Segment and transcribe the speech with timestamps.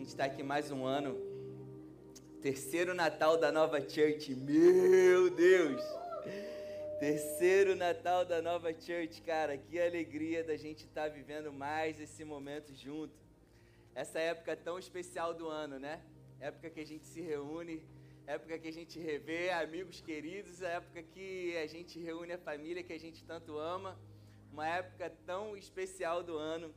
[0.00, 1.14] gente está aqui mais um ano.
[2.40, 4.34] Terceiro Natal da nova church.
[4.34, 5.82] Meu Deus!
[6.98, 9.58] Terceiro Natal da nova church, cara.
[9.58, 13.12] Que alegria da gente estar tá vivendo mais esse momento junto.
[13.94, 16.00] Essa época tão especial do ano, né?
[16.40, 17.84] Época que a gente se reúne,
[18.26, 22.82] época que a gente revê amigos queridos, a época que a gente reúne a família
[22.82, 23.98] que a gente tanto ama.
[24.50, 26.74] Uma época tão especial do ano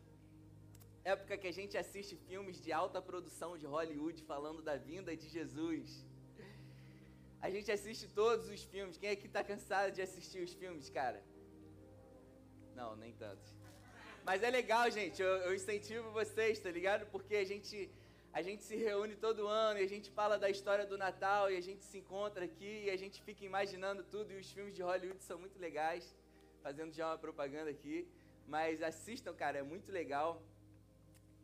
[1.03, 5.27] época que a gente assiste filmes de alta produção de Hollywood falando da vinda de
[5.27, 6.05] Jesus.
[7.41, 8.97] A gente assiste todos os filmes.
[8.97, 11.21] Quem aqui está cansado de assistir os filmes, cara?
[12.73, 13.53] Não, nem tantos.
[14.23, 15.21] Mas é legal, gente.
[15.21, 17.05] Eu, eu, incentivo vocês, tá ligado?
[17.07, 17.91] Porque a gente,
[18.31, 21.57] a gente se reúne todo ano e a gente fala da história do Natal e
[21.57, 24.31] a gente se encontra aqui e a gente fica imaginando tudo.
[24.31, 26.15] E os filmes de Hollywood são muito legais.
[26.61, 28.07] Fazendo já uma propaganda aqui.
[28.47, 30.41] Mas assistam, cara, é muito legal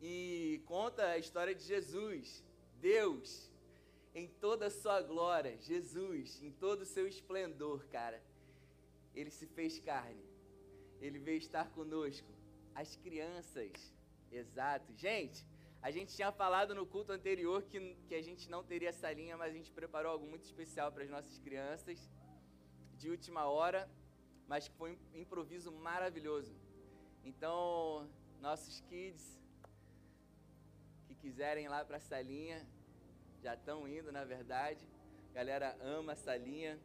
[0.00, 2.42] e conta a história de Jesus,
[2.80, 3.50] Deus,
[4.14, 8.22] em toda a sua glória, Jesus, em todo o seu esplendor, cara.
[9.14, 10.24] Ele se fez carne,
[11.00, 12.28] ele veio estar conosco,
[12.74, 13.72] as crianças,
[14.32, 14.92] exato.
[14.96, 15.46] Gente,
[15.82, 19.36] a gente tinha falado no culto anterior que, que a gente não teria essa linha,
[19.36, 22.10] mas a gente preparou algo muito especial para as nossas crianças,
[22.96, 23.90] de última hora,
[24.46, 26.54] mas que foi um improviso maravilhoso.
[27.24, 28.08] Então,
[28.40, 29.39] nossos kids,
[31.22, 32.66] quiserem ir lá para a salinha,
[33.42, 34.84] já estão indo, na verdade.
[35.32, 36.78] Galera ama a salinha.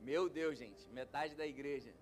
[0.00, 1.92] Meu Deus, gente, metade da igreja.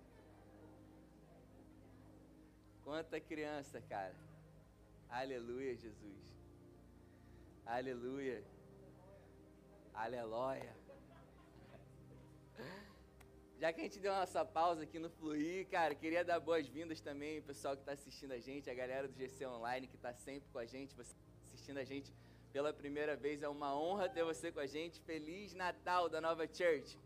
[2.83, 4.15] Quanta criança, cara.
[5.09, 6.35] Aleluia, Jesus.
[7.65, 8.43] Aleluia.
[9.93, 10.75] Aleluia.
[13.57, 17.37] Já que a gente deu nossa pausa aqui no Fluir, cara, queria dar boas-vindas também
[17.37, 20.49] ao pessoal que está assistindo a gente, a galera do GC Online que está sempre
[20.51, 22.13] com a gente, você assistindo a gente
[22.51, 23.41] pela primeira vez.
[23.41, 24.99] É uma honra ter você com a gente.
[25.01, 26.99] Feliz Natal da Nova Church.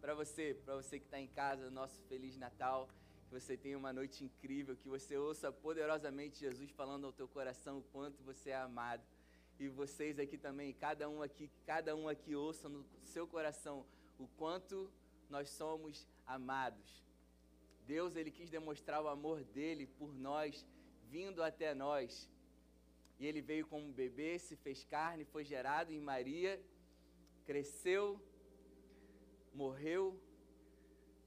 [0.00, 2.88] Para você, para você que está em casa, nosso Feliz Natal.
[3.26, 7.78] Que você tenha uma noite incrível, que você ouça poderosamente Jesus falando ao teu coração
[7.78, 9.02] o quanto você é amado.
[9.58, 13.84] E vocês aqui também, cada um aqui, cada um aqui ouça no seu coração
[14.18, 14.88] o quanto
[15.34, 16.06] nós somos
[16.36, 16.88] amados.
[17.86, 20.66] Deus ele quis demonstrar o amor dele por nós,
[21.14, 22.28] vindo até nós.
[23.18, 26.52] E ele veio como um bebê, se fez carne, foi gerado em Maria,
[27.48, 28.20] cresceu,
[29.54, 30.04] morreu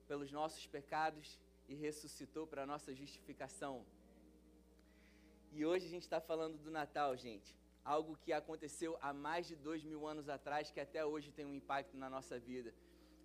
[0.07, 3.75] pelos nossos pecados e ressuscitou para a nossa justificação.
[5.51, 7.55] E hoje a gente está falando do Natal, gente.
[7.83, 11.53] Algo que aconteceu há mais de dois mil anos atrás, que até hoje tem um
[11.61, 12.73] impacto na nossa vida.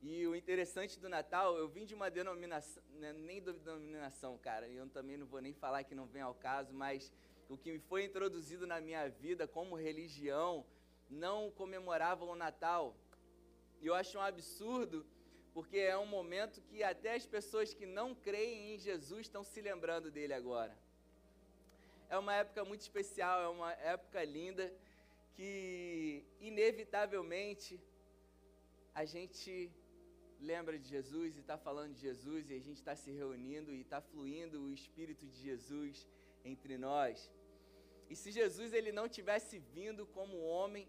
[0.03, 4.89] E o interessante do Natal, eu vim de uma denominação, né, nem denominação, cara, eu
[4.89, 7.13] também não vou nem falar que não vem ao caso, mas
[7.51, 10.65] o que foi introduzido na minha vida como religião
[11.11, 12.97] não comemorava o Natal.
[13.83, 15.05] E eu acho um absurdo,
[15.53, 19.61] porque é um momento que até as pessoas que não creem em Jesus estão se
[19.61, 20.75] lembrando dele agora.
[22.09, 24.73] É uma época muito especial, é uma época linda
[25.35, 27.79] que inevitavelmente
[28.95, 29.71] a gente
[30.41, 33.81] lembra de Jesus e está falando de Jesus e a gente está se reunindo e
[33.81, 36.07] está fluindo o Espírito de Jesus
[36.45, 37.31] entre nós.
[38.09, 40.89] E se Jesus ele não tivesse vindo como homem,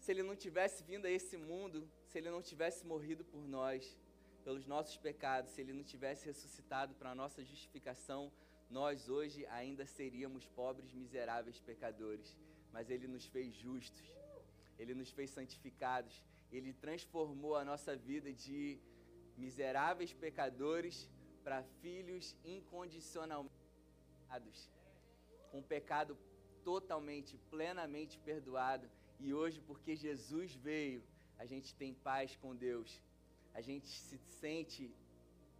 [0.00, 3.96] se ele não tivesse vindo a esse mundo, se ele não tivesse morrido por nós,
[4.42, 8.32] pelos nossos pecados, se ele não tivesse ressuscitado para a nossa justificação,
[8.68, 12.36] nós hoje ainda seríamos pobres, miseráveis pecadores.
[12.72, 14.02] Mas ele nos fez justos,
[14.78, 18.78] ele nos fez santificados, ele transformou a nossa vida de
[19.36, 21.08] miseráveis pecadores
[21.42, 23.62] para filhos incondicionalmente
[24.28, 24.70] amados,
[25.50, 26.16] com pecado
[26.64, 28.88] totalmente, plenamente perdoado.
[29.20, 31.02] E hoje, porque Jesus veio,
[31.38, 33.00] a gente tem paz com Deus.
[33.54, 34.90] A gente se sente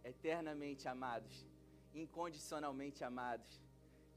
[0.03, 1.45] eternamente amados,
[1.93, 3.61] incondicionalmente amados.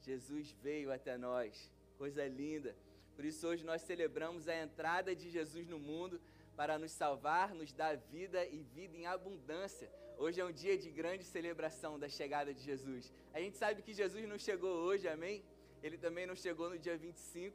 [0.01, 2.75] Jesus veio até nós, coisa linda.
[3.15, 6.21] Por isso, hoje nós celebramos a entrada de Jesus no mundo
[6.57, 9.91] para nos salvar, nos dar vida e vida em abundância.
[10.17, 13.13] Hoje é um dia de grande celebração da chegada de Jesus.
[13.35, 15.45] A gente sabe que Jesus não chegou hoje, amém?
[15.83, 17.55] Ele também não chegou no dia 25.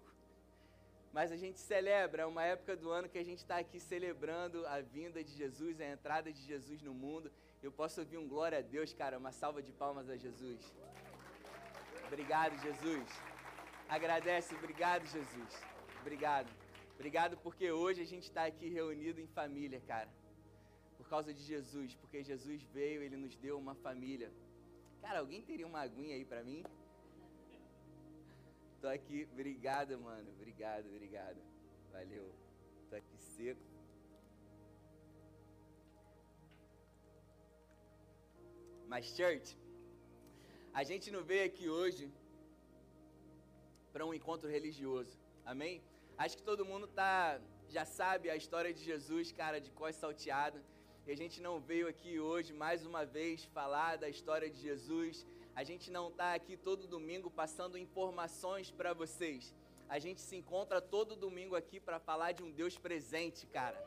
[1.12, 4.66] Mas a gente celebra, é uma época do ano que a gente está aqui celebrando
[4.68, 7.32] a vinda de Jesus, a entrada de Jesus no mundo.
[7.62, 10.74] Eu posso ouvir um glória a Deus, cara, uma salva de palmas a Jesus.
[12.08, 13.10] Obrigado, Jesus.
[13.90, 15.54] Agradece, obrigado, Jesus.
[16.00, 16.61] Obrigado.
[17.02, 20.08] Obrigado porque hoje a gente está aqui reunido em família, cara.
[20.98, 24.32] Por causa de Jesus, porque Jesus veio, ele nos deu uma família.
[25.02, 26.64] Cara, alguém teria uma aguinha aí para mim?
[28.80, 30.30] Tô aqui, obrigado, mano.
[30.36, 31.42] Obrigado, obrigado.
[31.92, 32.28] Valeu.
[32.88, 33.66] Tô aqui seco.
[38.88, 39.58] Mas, church,
[40.72, 42.14] a gente não veio aqui hoje
[43.92, 45.18] para um encontro religioso.
[45.44, 45.82] Amém?
[46.24, 47.42] Acho que todo mundo tá
[47.76, 50.60] já sabe a história de Jesus, cara, de cós salteado.
[51.08, 55.26] E a gente não veio aqui hoje mais uma vez falar da história de Jesus.
[55.56, 59.52] A gente não está aqui todo domingo passando informações para vocês.
[59.90, 63.80] A gente se encontra todo domingo aqui para falar de um Deus presente, cara.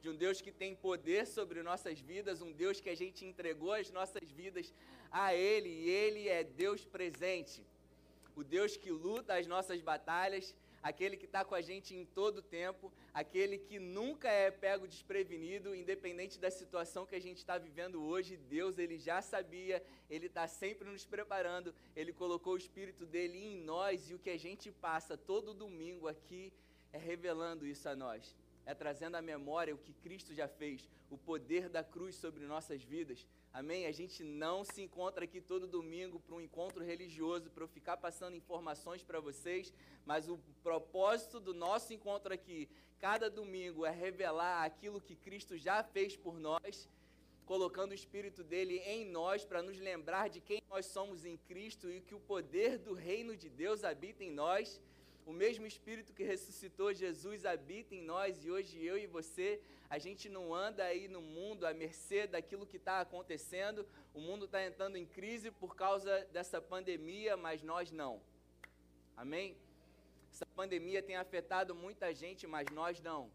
[0.00, 3.72] De um Deus que tem poder sobre nossas vidas, um Deus que a gente entregou
[3.72, 4.72] as nossas vidas
[5.10, 7.60] a Ele e Ele é Deus presente.
[8.36, 12.42] O Deus que luta as nossas batalhas, aquele que está com a gente em todo
[12.42, 18.02] tempo, aquele que nunca é pego desprevenido, independente da situação que a gente está vivendo
[18.02, 18.36] hoje.
[18.36, 23.60] Deus, ele já sabia, ele está sempre nos preparando, ele colocou o Espírito dele em
[23.62, 26.52] nós e o que a gente passa todo domingo aqui
[26.92, 28.36] é revelando isso a nós.
[28.64, 32.82] É trazendo à memória o que Cristo já fez, o poder da cruz sobre nossas
[32.82, 33.26] vidas.
[33.54, 33.84] Amém?
[33.84, 37.98] A gente não se encontra aqui todo domingo para um encontro religioso, para eu ficar
[37.98, 39.70] passando informações para vocês,
[40.06, 42.66] mas o propósito do nosso encontro aqui,
[42.98, 46.88] cada domingo, é revelar aquilo que Cristo já fez por nós,
[47.44, 51.90] colocando o Espírito dele em nós para nos lembrar de quem nós somos em Cristo
[51.90, 54.80] e que o poder do reino de Deus habita em nós.
[55.24, 59.98] O mesmo Espírito que ressuscitou Jesus habita em nós e hoje eu e você a
[59.98, 63.86] gente não anda aí no mundo à mercê daquilo que está acontecendo.
[64.14, 68.22] O mundo está entrando em crise por causa dessa pandemia, mas nós não.
[69.14, 69.54] Amém?
[70.32, 73.30] Essa pandemia tem afetado muita gente, mas nós não.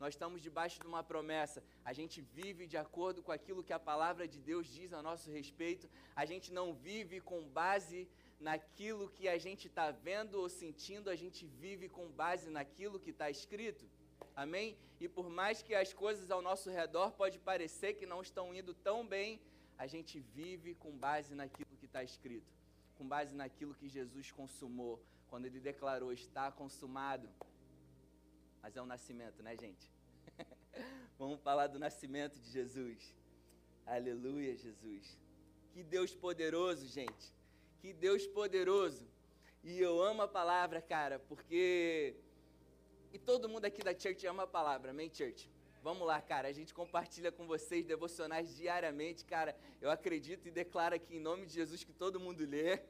[0.00, 1.62] Nós estamos debaixo de uma promessa.
[1.84, 5.30] A gente vive de acordo com aquilo que a palavra de Deus diz a nosso
[5.30, 5.88] respeito.
[6.16, 8.08] A gente não vive com base
[8.40, 13.10] naquilo que a gente está vendo ou sentindo, a gente vive com base naquilo que
[13.10, 13.84] está escrito.
[14.34, 14.76] Amém?
[14.98, 18.72] E por mais que as coisas ao nosso redor pode parecer que não estão indo
[18.72, 19.40] tão bem,
[19.76, 22.52] a gente vive com base naquilo que está escrito,
[22.96, 27.28] com base naquilo que Jesus consumou, quando ele declarou está consumado.
[28.62, 29.90] Mas é um nascimento, né, gente?
[31.18, 33.14] Vamos falar do nascimento de Jesus.
[33.86, 35.18] Aleluia, Jesus.
[35.72, 37.39] Que Deus poderoso, gente.
[37.80, 39.06] Que Deus poderoso.
[39.62, 42.14] E eu amo a palavra, cara, porque
[43.12, 45.50] e todo mundo aqui da church ama a palavra, amém, church?
[45.82, 46.46] Vamos lá, cara.
[46.46, 49.56] A gente compartilha com vocês devocionais diariamente, cara.
[49.80, 52.80] Eu acredito e declaro aqui em nome de Jesus que todo mundo lê.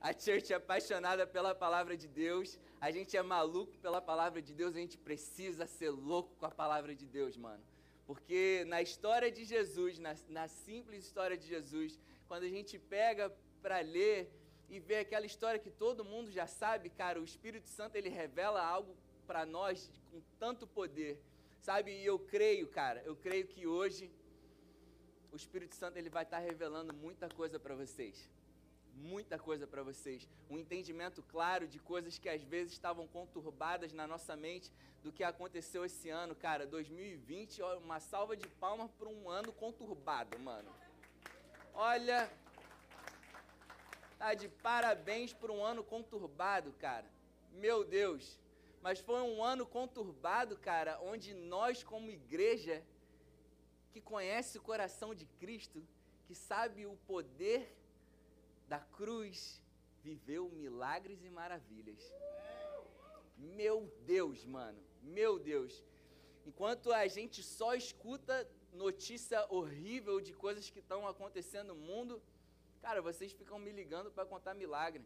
[0.00, 2.58] A church é apaixonada pela palavra de Deus.
[2.80, 4.74] A gente é maluco pela palavra de Deus.
[4.74, 7.62] A gente precisa ser louco com a palavra de Deus, mano.
[8.06, 13.32] Porque na história de Jesus, na, na simples história de Jesus, quando a gente pega
[13.64, 14.30] para ler
[14.68, 18.62] e ver aquela história que todo mundo já sabe, cara, o Espírito Santo ele revela
[18.62, 18.94] algo
[19.26, 21.18] para nós com tanto poder,
[21.62, 21.90] sabe?
[21.90, 24.10] E eu creio, cara, eu creio que hoje
[25.32, 28.28] o Espírito Santo ele vai estar tá revelando muita coisa para vocês.
[28.96, 30.28] Muita coisa para vocês.
[30.50, 34.70] Um entendimento claro de coisas que às vezes estavam conturbadas na nossa mente
[35.02, 36.66] do que aconteceu esse ano, cara.
[36.66, 40.70] 2020, ó, uma salva de palmas para um ano conturbado, mano.
[41.72, 42.30] Olha,
[44.18, 47.08] tá de parabéns por um ano conturbado, cara.
[47.52, 48.38] Meu Deus.
[48.82, 52.84] Mas foi um ano conturbado, cara, onde nós, como igreja,
[53.92, 55.82] que conhece o coração de Cristo,
[56.26, 57.74] que sabe o poder
[58.68, 59.62] da cruz,
[60.02, 62.02] viveu milagres e maravilhas.
[63.38, 65.82] Meu Deus, mano, meu Deus.
[66.46, 72.22] Enquanto a gente só escuta notícia horrível de coisas que estão acontecendo no mundo,
[72.84, 75.02] cara, vocês ficam me ligando para contar milagre.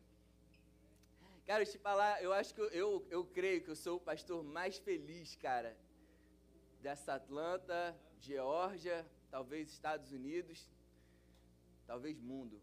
[1.46, 4.42] Cara, te falar, eu acho que eu, eu, eu creio que eu sou o pastor
[4.42, 5.76] mais feliz, cara,
[6.82, 10.68] dessa Atlanta, Geórgia, talvez Estados Unidos,
[11.86, 12.60] talvez mundo.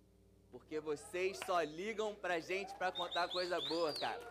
[0.51, 4.22] Porque vocês só ligam pra gente pra contar coisa boa, cara.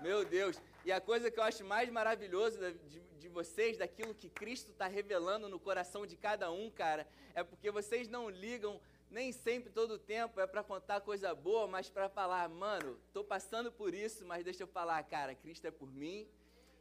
[0.00, 0.58] Meu Deus.
[0.86, 4.86] E a coisa que eu acho mais maravilhosa de, de vocês, daquilo que Cristo está
[4.86, 8.80] revelando no coração de cada um, cara, é porque vocês não ligam
[9.10, 13.70] nem sempre todo tempo é para contar coisa boa, mas para falar, mano, tô passando
[13.70, 16.28] por isso, mas deixa eu falar, cara, Cristo é por mim.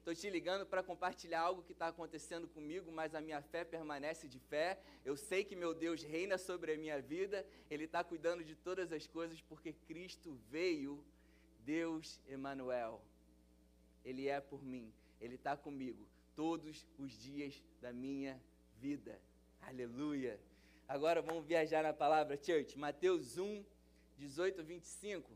[0.03, 4.27] Tô te ligando para compartilhar algo que está acontecendo comigo, mas a minha fé permanece
[4.27, 4.77] de fé.
[5.05, 7.45] Eu sei que meu Deus reina sobre a minha vida.
[7.69, 11.01] Ele está cuidando de todas as coisas porque Cristo veio,
[11.59, 13.01] Deus Emanuel.
[14.03, 14.91] Ele é por mim.
[15.21, 18.37] Ele está comigo todos os dias da minha
[18.81, 19.17] vida.
[19.61, 20.37] Aleluia.
[20.95, 22.77] Agora vamos viajar na palavra, church.
[22.77, 23.65] Mateus 1,
[24.15, 25.35] 18 a 25.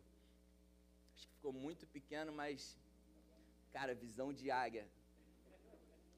[1.16, 2.78] Acho que ficou muito pequeno, mas,
[3.74, 4.88] cara, visão de águia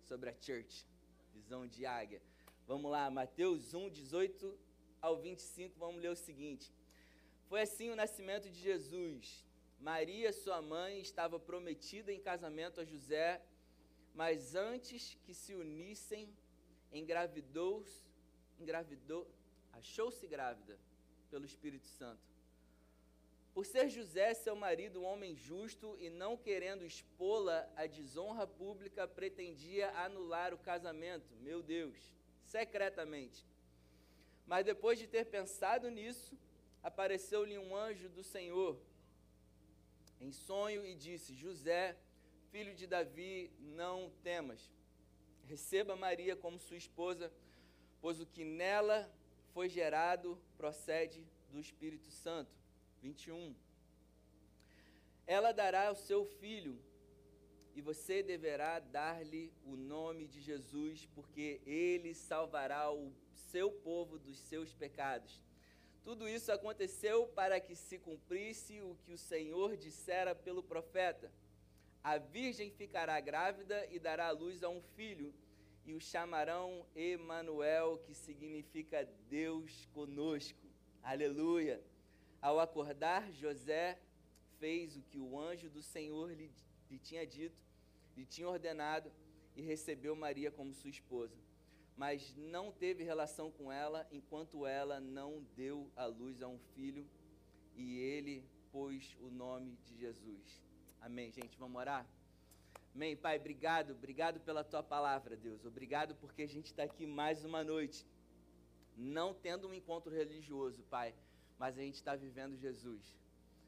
[0.03, 0.86] sobre a church.
[1.34, 2.22] Visão de águia.
[2.67, 4.60] Vamos lá, Mateus 1, 18
[5.01, 6.74] ao 25, vamos ler o seguinte.
[7.48, 9.46] Foi assim o nascimento de Jesus.
[9.79, 13.41] Maria, sua mãe, estava prometida em casamento a José,
[14.13, 16.27] mas antes que se unissem,
[16.91, 17.86] engravidou,
[18.60, 19.28] engravidou,
[19.74, 20.78] achou-se grávida
[21.30, 22.30] pelo Espírito Santo.
[23.54, 29.08] Por ser José, seu marido, um homem justo e não querendo expô-la à desonra pública,
[29.08, 31.98] pretendia anular o casamento, meu Deus,
[32.44, 33.46] secretamente.
[34.46, 36.38] Mas depois de ter pensado nisso,
[36.82, 38.80] apareceu-lhe um anjo do Senhor
[40.20, 41.98] em sonho e disse: José,
[42.51, 44.72] filho de Davi, não temas.
[45.46, 47.32] Receba Maria como sua esposa,
[48.01, 49.10] pois o que nela
[49.53, 52.60] foi gerado procede do Espírito Santo.
[53.01, 53.56] 21.
[55.25, 56.77] Ela dará ao seu filho,
[57.75, 64.38] e você deverá dar-lhe o nome de Jesus, porque ele salvará o seu povo dos
[64.38, 65.41] seus pecados.
[66.03, 71.32] Tudo isso aconteceu para que se cumprisse o que o Senhor dissera pelo profeta:
[72.03, 75.34] A virgem ficará grávida e dará à luz a um filho,
[75.89, 80.67] e o chamarão Emanuel, que significa Deus conosco.
[81.01, 81.84] Aleluia.
[82.39, 84.00] Ao acordar, José
[84.60, 86.51] fez o que o anjo do Senhor lhe,
[86.91, 87.60] lhe tinha dito,
[88.15, 89.12] lhe tinha ordenado,
[89.55, 91.36] e recebeu Maria como sua esposa.
[91.98, 97.03] Mas não teve relação com ela enquanto ela não deu à luz a um filho,
[97.75, 100.62] e ele pôs o nome de Jesus.
[101.01, 101.58] Amém, gente.
[101.58, 102.05] Vamos orar?
[103.00, 103.38] Amém, Pai.
[103.38, 105.63] Obrigado, obrigado pela tua palavra, Deus.
[105.63, 108.06] Obrigado porque a gente está aqui mais uma noite,
[108.98, 111.15] não tendo um encontro religioso, Pai
[111.60, 113.03] mas a gente está vivendo Jesus.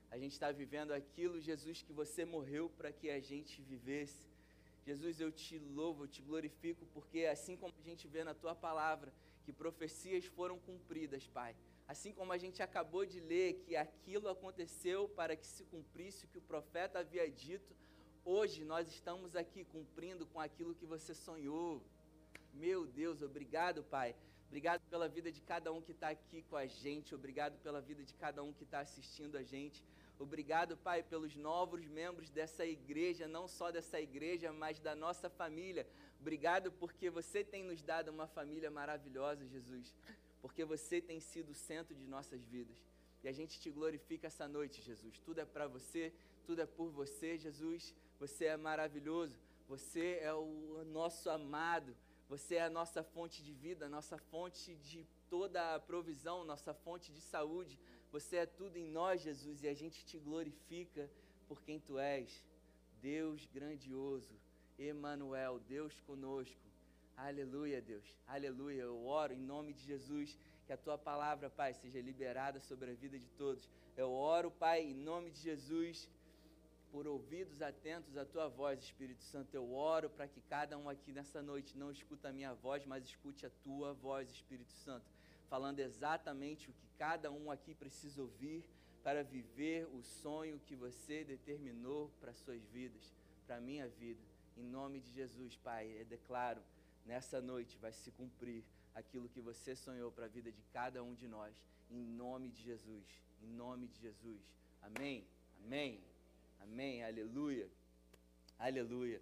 [0.10, 4.24] A gente está vivendo aquilo, Jesus, que você morreu para que a gente vivesse.
[4.86, 8.56] Jesus, eu te louvo, eu te glorifico, porque assim como a gente vê na tua
[8.56, 11.54] palavra que profecias foram cumpridas, Pai.
[11.86, 16.28] Assim como a gente acabou de ler que aquilo aconteceu para que se cumprisse o
[16.30, 17.76] que o profeta havia dito,
[18.26, 21.82] hoje nós estamos aqui cumprindo com aquilo que você sonhou.
[22.54, 24.16] Meu Deus, obrigado, Pai
[24.52, 27.16] Obrigado pela vida de cada um que está aqui com a gente.
[27.16, 29.82] Obrigado pela vida de cada um que está assistindo a gente.
[30.20, 35.88] Obrigado, Pai, pelos novos membros dessa igreja, não só dessa igreja, mas da nossa família.
[36.20, 39.96] Obrigado porque você tem nos dado uma família maravilhosa, Jesus.
[40.42, 42.76] Porque você tem sido o centro de nossas vidas.
[43.24, 45.18] E a gente te glorifica essa noite, Jesus.
[45.20, 46.12] Tudo é para você,
[46.46, 47.96] tudo é por você, Jesus.
[48.22, 49.36] Você é maravilhoso.
[49.68, 51.92] Você é o nosso amado.
[52.30, 57.12] Você é a nossa fonte de vida, nossa fonte de toda a provisão, nossa fonte
[57.12, 57.80] de saúde.
[58.12, 61.10] Você é tudo em nós, Jesus, e a gente te glorifica
[61.48, 62.46] por quem tu és.
[63.02, 64.36] Deus grandioso,
[64.78, 66.68] Emanuel, Deus conosco.
[67.18, 68.06] Aleluia, Deus.
[68.28, 68.84] Aleluia.
[68.84, 70.38] Eu oro em nome de Jesus
[70.68, 73.68] que a tua palavra, Pai, seja liberada sobre a vida de todos.
[73.98, 76.08] Eu oro, Pai, em nome de Jesus
[76.92, 79.56] por ouvidos atentos à tua voz, Espírito Santo.
[79.56, 83.06] Eu oro para que cada um aqui nessa noite não escuta a minha voz, mas
[83.06, 85.06] escute a tua voz, Espírito Santo,
[85.50, 88.64] falando exatamente o que cada um aqui precisa ouvir
[89.04, 93.14] para viver o sonho que você determinou para suas vidas,
[93.48, 94.22] para a minha vida.
[94.58, 96.62] Em nome de Jesus, Pai, eu declaro,
[97.06, 101.16] nessa noite vai se cumprir aquilo que você sonhou para a vida de cada um
[101.16, 101.56] de nós.
[101.90, 103.06] Em nome de Jesus.
[103.42, 104.42] Em nome de Jesus.
[104.82, 105.26] Amém.
[105.64, 106.11] Amém.
[106.64, 107.68] Amém, aleluia,
[108.58, 109.22] aleluia.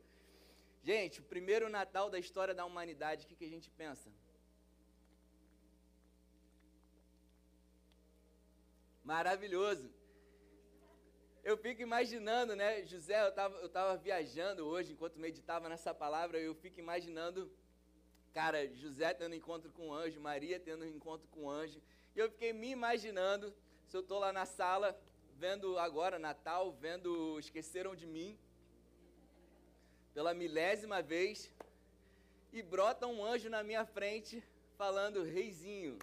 [0.84, 4.10] Gente, o primeiro Natal da história da humanidade, o que, que a gente pensa?
[9.04, 9.90] Maravilhoso.
[11.44, 16.38] Eu fico imaginando, né, José, eu estava eu tava viajando hoje, enquanto meditava nessa palavra,
[16.40, 17.52] eu fico imaginando,
[18.34, 21.82] cara, José tendo encontro com o anjo, Maria tendo encontro com o anjo,
[22.16, 23.54] e eu fiquei me imaginando,
[23.88, 25.00] se eu estou lá na sala,
[25.40, 28.38] vendo agora Natal, vendo Esqueceram de Mim,
[30.14, 31.50] pela milésima vez,
[32.52, 34.44] e brota um anjo na minha frente
[34.78, 35.98] falando: Reizinho,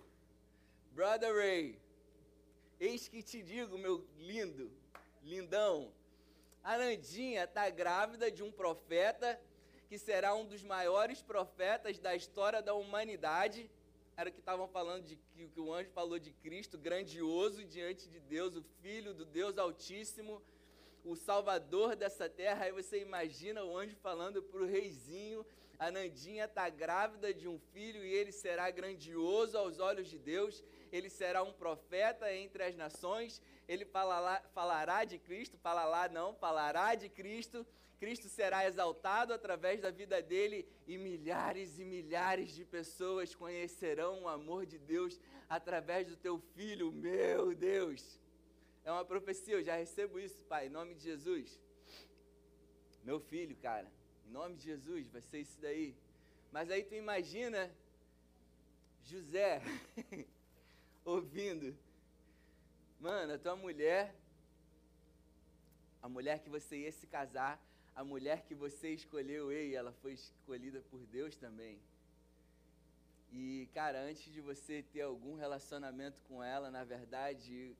[0.92, 1.78] Brother Ray,
[2.80, 4.72] eis que te digo, meu lindo,
[5.22, 5.92] lindão,
[6.64, 9.38] a Nandinha está grávida de um profeta
[9.86, 13.70] que será um dos maiores profetas da história da humanidade
[14.16, 18.18] era que estavam falando de que, que o anjo falou de Cristo, grandioso diante de
[18.18, 20.42] Deus, o Filho do Deus Altíssimo,
[21.04, 22.64] o Salvador dessa terra.
[22.64, 25.44] Aí você imagina o anjo falando para o reizinho:
[25.78, 30.64] a Nandinha está grávida de um filho e ele será grandioso aos olhos de Deus.
[30.92, 36.94] Ele será um profeta entre as nações, ele falará, falará de Cristo, falará não, falará
[36.94, 37.66] de Cristo,
[37.98, 44.28] Cristo será exaltado através da vida dele e milhares e milhares de pessoas conhecerão o
[44.28, 48.20] amor de Deus através do teu filho, meu Deus.
[48.84, 51.58] É uma profecia, eu já recebo isso, Pai, em nome de Jesus.
[53.02, 53.90] Meu filho, cara,
[54.26, 55.96] em nome de Jesus, vai ser isso daí.
[56.52, 57.70] Mas aí tu imagina
[59.04, 59.62] José
[61.06, 61.72] ouvindo,
[62.98, 64.12] mano, a tua mulher,
[66.02, 67.62] a mulher que você ia se casar,
[67.94, 71.78] a mulher que você escolheu, ei, ela foi escolhida por Deus também.
[73.32, 77.76] E, cara, antes de você ter algum relacionamento com ela, na verdade,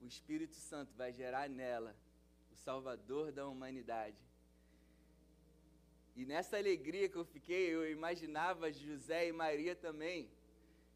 [0.00, 1.96] o Espírito Santo vai gerar nela
[2.52, 4.16] o Salvador da humanidade.
[6.14, 10.30] E nessa alegria que eu fiquei, eu imaginava José e Maria também,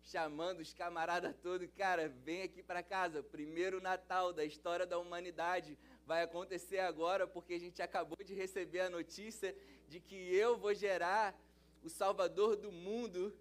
[0.03, 5.79] chamando os camaradas todos, cara, vem aqui para casa, primeiro Natal da história da humanidade
[6.11, 9.55] vai acontecer agora, porque a gente acabou de receber a notícia
[9.89, 11.39] de que eu vou gerar
[11.83, 13.33] o Salvador do mundo.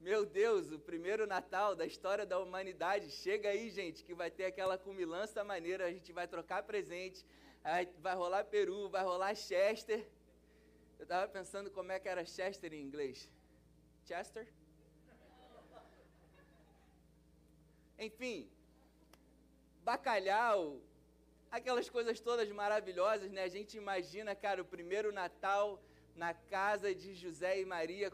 [0.00, 3.10] Meu Deus, o primeiro Natal da história da humanidade.
[3.10, 7.26] Chega aí, gente, que vai ter aquela cumilança maneira, a gente vai trocar presente,
[7.98, 10.06] vai rolar peru, vai rolar Chester.
[10.98, 13.28] Eu estava pensando como é que era Chester em inglês.
[14.06, 14.46] Chester?
[18.02, 18.48] Enfim,
[19.84, 20.80] bacalhau,
[21.52, 23.44] aquelas coisas todas maravilhosas, né?
[23.44, 25.80] A gente imagina, cara, o primeiro Natal
[26.16, 28.10] na casa de José e Maria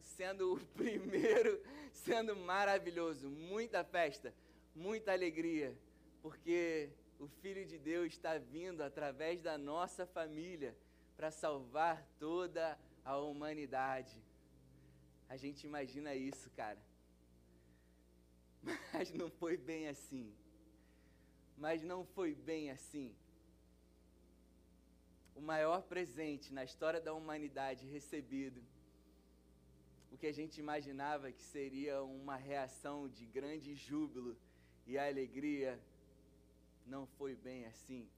[0.00, 1.62] sendo o primeiro,
[1.94, 4.34] sendo maravilhoso, muita festa,
[4.74, 5.74] muita alegria,
[6.20, 10.76] porque o Filho de Deus está vindo através da nossa família
[11.16, 14.22] para salvar toda a humanidade.
[15.26, 16.91] A gente imagina isso, cara.
[18.92, 20.32] Mas não foi bem assim
[21.56, 23.14] mas não foi bem assim.
[25.34, 28.60] O maior presente na história da humanidade recebido,
[30.10, 34.36] o que a gente imaginava que seria uma reação de grande júbilo
[34.88, 35.80] e alegria,
[36.84, 38.08] não foi bem assim.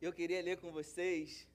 [0.00, 1.48] Eu queria ler com vocês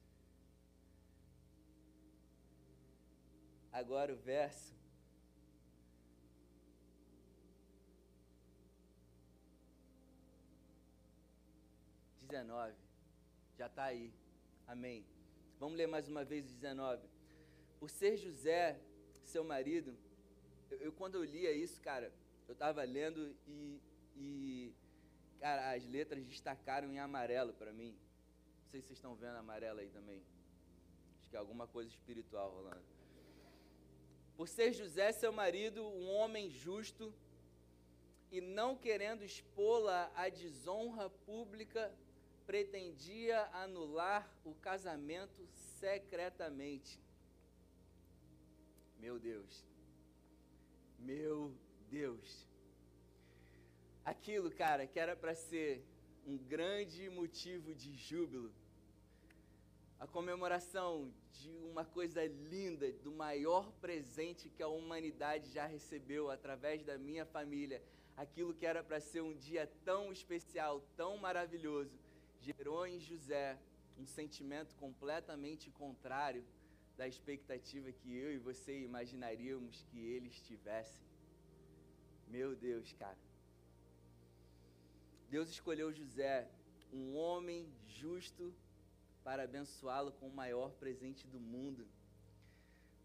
[3.72, 4.74] agora o verso
[12.24, 12.74] 19.
[13.56, 14.12] Já está aí.
[14.66, 15.06] Amém.
[15.58, 17.06] Vamos ler mais uma vez o 19.
[17.78, 18.80] Por ser José,
[19.22, 19.96] seu marido,
[20.70, 22.12] eu, eu quando eu lia isso, cara,
[22.48, 23.80] eu estava lendo e,
[24.16, 24.74] e,
[25.38, 27.92] cara, as letras destacaram em amarelo para mim.
[28.62, 30.22] Não sei se vocês estão vendo amarelo aí também.
[31.18, 32.84] Acho que é alguma coisa espiritual rolando.
[34.36, 37.14] Por ser José, seu marido, um homem justo,
[38.30, 41.94] e não querendo expô-la à desonra pública,
[42.46, 45.46] pretendia anular o casamento
[45.80, 47.00] secretamente.
[48.98, 49.64] Meu Deus.
[50.98, 51.54] Meu
[51.90, 52.46] Deus.
[54.04, 55.84] Aquilo, cara, que era para ser
[56.26, 58.52] um grande motivo de júbilo,
[59.98, 66.82] a comemoração de uma coisa linda, do maior presente que a humanidade já recebeu através
[66.82, 67.82] da minha família,
[68.16, 71.98] aquilo que era para ser um dia tão especial, tão maravilhoso,
[72.46, 73.58] gerou em José
[73.98, 76.44] um sentimento completamente contrário
[76.98, 81.06] da expectativa que eu e você imaginaríamos que eles tivessem.
[82.28, 83.18] Meu Deus, cara.
[85.30, 86.48] Deus escolheu José,
[86.92, 88.54] um homem justo,
[89.24, 91.86] para abençoá-lo com o maior presente do mundo.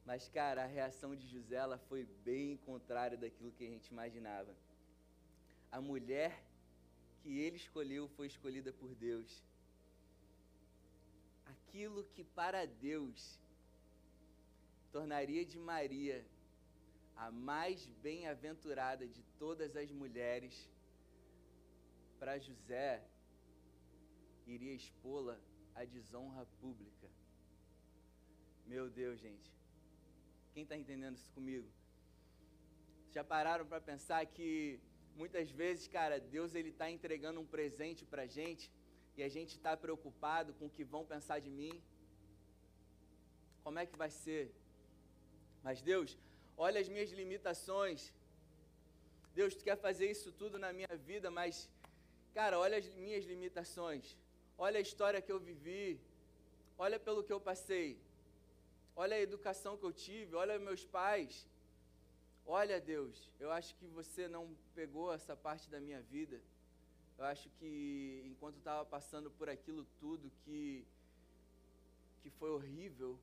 [0.06, 4.54] Mas, cara, a reação de José ela foi bem contrária daquilo que a gente imaginava.
[5.72, 6.44] A mulher
[7.22, 9.44] que ele escolheu foi escolhida por Deus.
[11.46, 13.40] Aquilo que para Deus
[14.92, 16.26] tornaria de Maria
[17.16, 20.70] a mais bem-aventurada de todas as mulheres,
[22.18, 23.04] para José
[24.48, 25.38] iria expô-la
[25.76, 27.08] à desonra pública.
[28.66, 29.52] Meu Deus, gente.
[30.54, 31.68] Quem está entendendo isso comigo?
[33.12, 34.80] Já pararam para pensar que
[35.22, 38.66] Muitas vezes, cara, Deus ele está entregando um presente para gente
[39.18, 41.74] e a gente está preocupado com o que vão pensar de mim.
[43.66, 44.44] Como é que vai ser?
[45.66, 46.18] Mas Deus,
[46.66, 48.14] olha as minhas limitações.
[49.40, 51.70] Deus, tu quer fazer isso tudo na minha vida, mas,
[52.40, 54.06] cara, olha as minhas limitações.
[54.58, 56.00] Olha a história que eu vivi.
[56.86, 57.90] Olha pelo que eu passei.
[58.96, 60.34] Olha a educação que eu tive.
[60.44, 61.46] Olha meus pais.
[62.52, 66.42] Olha, Deus, eu acho que você não pegou essa parte da minha vida.
[67.16, 70.84] Eu acho que enquanto estava passando por aquilo tudo que,
[72.24, 73.20] que foi horrível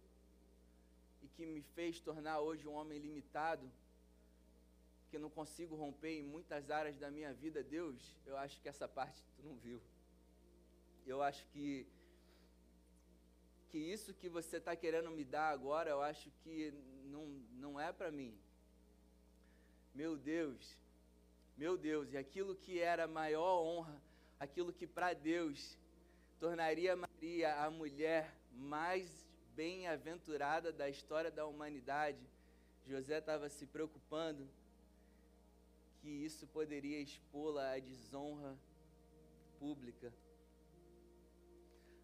[1.24, 3.68] e que me fez tornar hoje um homem limitado,
[5.10, 8.86] que não consigo romper em muitas áreas da minha vida, Deus, eu acho que essa
[8.86, 9.82] parte tu não viu.
[11.04, 11.84] Eu acho que
[13.70, 16.72] que isso que você está querendo me dar agora, eu acho que
[17.06, 17.26] não,
[17.64, 18.32] não é para mim.
[19.96, 20.76] Meu Deus,
[21.56, 23.98] meu Deus, e aquilo que era maior honra,
[24.38, 25.78] aquilo que para Deus
[26.38, 32.18] tornaria Maria a mulher mais bem-aventurada da história da humanidade,
[32.86, 34.46] José estava se preocupando
[36.02, 38.54] que isso poderia expô-la à desonra
[39.58, 40.12] pública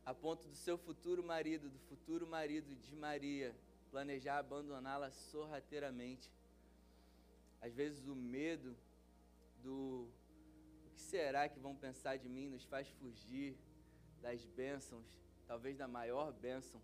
[0.07, 3.55] a ponto do seu futuro marido, do futuro marido de Maria,
[3.90, 6.31] planejar abandoná-la sorrateiramente.
[7.66, 8.77] Às vezes o medo
[9.62, 10.09] do
[10.87, 13.57] o que será que vão pensar de mim nos faz fugir
[14.20, 15.07] das bênçãos,
[15.46, 16.81] talvez da maior bênção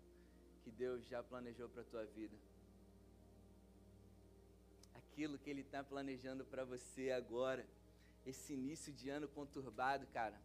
[0.63, 2.35] que Deus já planejou para a tua vida.
[4.95, 7.65] Aquilo que Ele está planejando para você agora,
[8.25, 10.39] esse início de ano conturbado, cara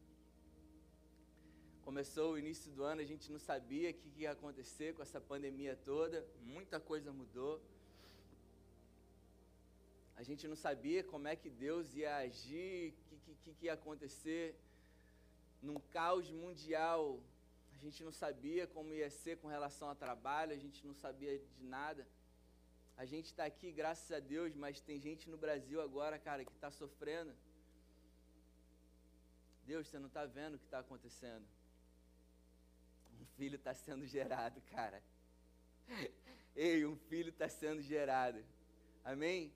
[1.84, 5.20] Começou o início do ano, a gente não sabia o que ia acontecer com essa
[5.20, 7.60] pandemia toda, muita coisa mudou.
[10.16, 13.74] A gente não sabia como é que Deus ia agir, o que, que, que ia
[13.74, 14.54] acontecer
[15.60, 17.20] num caos mundial.
[17.74, 21.38] A gente não sabia como ia ser com relação ao trabalho, a gente não sabia
[21.38, 22.06] de nada.
[22.96, 26.52] A gente está aqui, graças a Deus, mas tem gente no Brasil agora, cara, que
[26.52, 27.34] está sofrendo.
[29.66, 31.44] Deus, você não está vendo o que está acontecendo
[33.36, 35.02] filho está sendo gerado, cara.
[36.56, 38.44] Ei, um filho está sendo gerado.
[39.04, 39.52] Amém?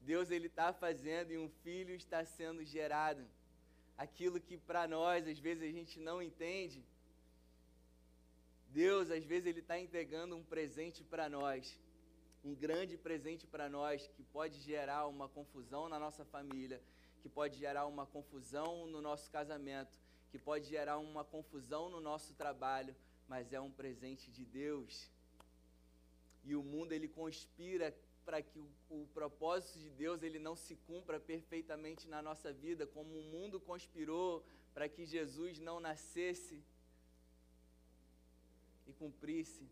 [0.00, 3.24] Deus ele está fazendo e um filho está sendo gerado.
[3.96, 6.82] Aquilo que para nós às vezes a gente não entende.
[8.68, 11.78] Deus às vezes ele está entregando um presente para nós,
[12.44, 16.80] um grande presente para nós que pode gerar uma confusão na nossa família,
[17.20, 19.98] que pode gerar uma confusão no nosso casamento,
[20.30, 22.94] que pode gerar uma confusão no nosso trabalho,
[23.28, 25.10] mas é um presente de Deus.
[26.44, 27.94] E o mundo ele conspira
[28.30, 32.86] para que o, o, propósito de Deus ele não se cumpra perfeitamente na nossa vida,
[32.86, 36.62] como o mundo conspirou para que Jesus não nascesse
[38.86, 39.68] e cumprisse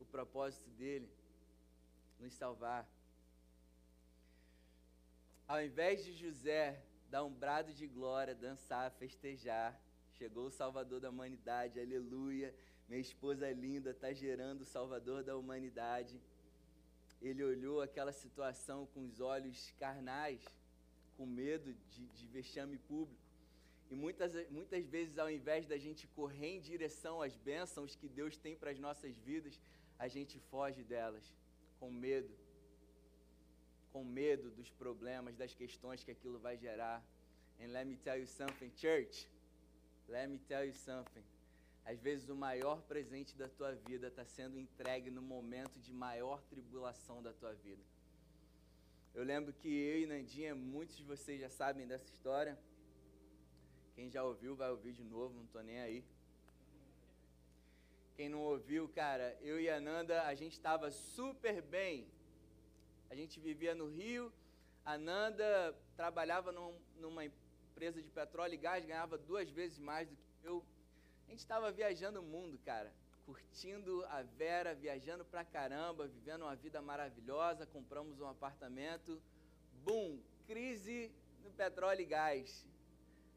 [0.00, 1.10] o propósito dele,
[2.18, 2.88] nos salvar.
[5.46, 9.78] Ao invés de José dar um brado de glória, dançar, festejar,
[10.18, 12.54] Chegou o Salvador da humanidade, aleluia.
[12.88, 16.18] Minha esposa linda está gerando o Salvador da humanidade.
[17.20, 20.42] Ele olhou aquela situação com os olhos carnais,
[21.16, 23.24] com medo de, de vexame público.
[23.90, 28.36] E muitas, muitas vezes, ao invés da gente correr em direção às bênçãos que Deus
[28.36, 29.58] tem para as nossas vidas,
[29.98, 31.32] a gente foge delas,
[31.78, 32.34] com medo.
[33.92, 37.02] Com medo dos problemas, das questões que aquilo vai gerar.
[37.60, 39.26] And let me tell you something, church.
[40.08, 41.24] Let me tell you something.
[41.90, 46.42] Às vezes o maior presente da tua vida está sendo entregue no momento de maior
[46.42, 47.82] tribulação da tua vida.
[49.14, 52.58] Eu lembro que eu e Nandinha, muitos de vocês já sabem dessa história.
[53.94, 56.04] Quem já ouviu vai ouvir de novo, não estou nem aí.
[58.16, 62.06] Quem não ouviu, cara, eu e a Nanda, a gente estava super bem.
[63.08, 64.32] A gente vivia no Rio,
[64.84, 70.16] a Nanda trabalhava num, numa empresa de petróleo e gás, ganhava duas vezes mais do
[70.16, 70.64] que eu.
[71.26, 72.92] A gente estava viajando o mundo, cara,
[73.24, 79.20] curtindo a Vera, viajando pra caramba, vivendo uma vida maravilhosa, compramos um apartamento.
[79.84, 81.12] Bum, crise
[81.42, 82.66] no petróleo e gás.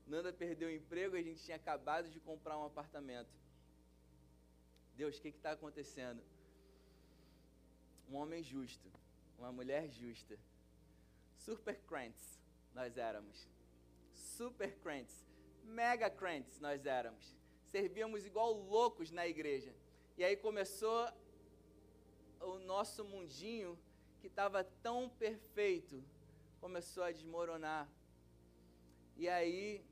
[0.06, 3.30] Nanda perdeu o emprego e a gente tinha acabado de comprar um apartamento.
[4.96, 6.22] Deus, o que está acontecendo?
[8.10, 8.92] Um homem justo,
[9.38, 10.38] uma mulher justa.
[11.38, 12.40] Super crentes
[12.74, 13.48] nós éramos
[14.40, 15.26] super crentes,
[15.66, 17.36] mega crentes nós éramos.
[17.72, 19.74] Servíamos igual loucos na igreja.
[20.18, 21.08] E aí começou
[22.42, 23.78] o nosso mundinho
[24.20, 26.04] que estava tão perfeito,
[26.60, 27.88] começou a desmoronar.
[29.16, 29.84] E aí,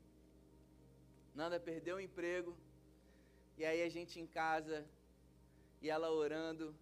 [1.34, 2.56] Nanda perdeu o emprego,
[3.56, 4.86] e aí a gente em casa,
[5.80, 6.74] e ela orando,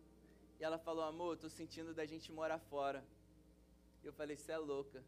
[0.59, 3.05] e ela falou: Amor, estou sentindo da gente morar fora.
[4.03, 5.03] Eu falei: Você é louca.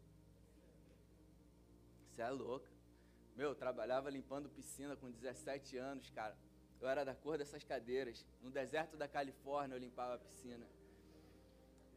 [2.07, 2.68] Você é louca.
[3.39, 6.35] Meu, eu trabalhava limpando piscina com 17 anos, cara.
[6.81, 8.25] Eu era da cor dessas cadeiras.
[8.41, 10.67] No deserto da Califórnia eu limpava a piscina.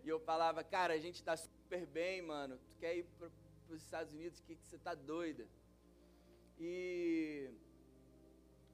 [0.04, 2.58] E eu falava, cara, a gente está super bem, mano.
[2.58, 3.28] Tu quer ir para
[3.70, 5.44] os Estados Unidos, que, que você tá doida.
[6.60, 7.50] E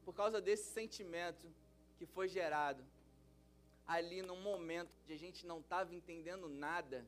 [0.05, 1.51] por causa desse sentimento
[1.97, 2.85] que foi gerado
[3.87, 7.03] ali num momento onde a gente não estava entendendo nada,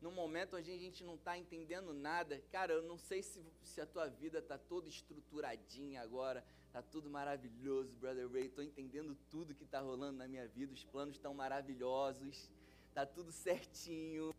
[0.00, 3.80] num momento onde a gente não está entendendo nada, cara, eu não sei se, se
[3.80, 9.54] a tua vida está toda estruturadinha agora, tá tudo maravilhoso, Brother Ray, estou entendendo tudo
[9.54, 12.50] que está rolando na minha vida, os planos estão maravilhosos,
[12.92, 14.34] tá tudo certinho,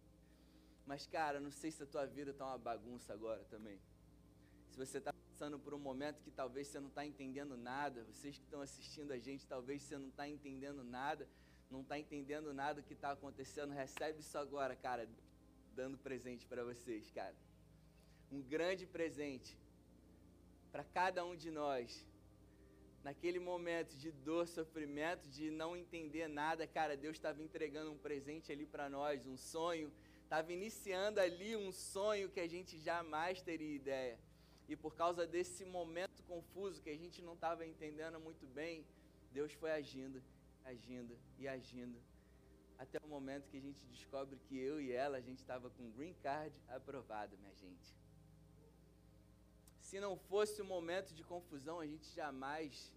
[0.86, 3.80] mas cara, não sei se a tua vida está uma bagunça agora também.
[4.70, 8.38] Se você está passando por um momento que talvez você não está entendendo nada, vocês
[8.38, 11.28] que estão assistindo a gente, talvez você não está entendendo nada,
[11.70, 15.10] não está entendendo nada que está acontecendo, recebe isso agora, cara,
[15.80, 17.36] dando presente para vocês, cara.
[18.32, 19.52] Um grande presente
[20.72, 22.04] para cada um de nós.
[23.04, 28.52] Naquele momento de dor, sofrimento, de não entender nada, cara, Deus estava entregando um presente
[28.52, 33.76] ali para nós, um sonho, estava iniciando ali um sonho que a gente jamais teria
[33.82, 34.18] ideia.
[34.68, 38.84] E por causa desse momento confuso que a gente não estava entendendo muito bem,
[39.32, 40.22] Deus foi agindo,
[40.66, 41.98] agindo e agindo.
[42.78, 45.92] Até o momento que a gente descobre que eu e ela, a gente estava com
[45.92, 47.96] green card aprovado, minha gente.
[49.80, 52.92] Se não fosse um momento de confusão, a gente jamais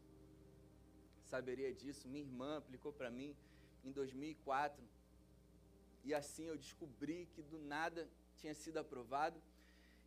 [1.25, 2.09] saberia disso.
[2.09, 3.35] Minha irmã aplicou para mim
[3.85, 4.83] em 2004.
[6.05, 9.41] E assim eu descobri que do nada tinha sido aprovado.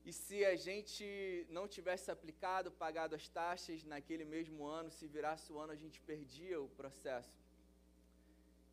[0.06, 5.52] E se a gente não tivesse aplicado, pagado as taxas naquele mesmo ano, se virasse
[5.54, 7.43] o ano, a gente perdia o processo.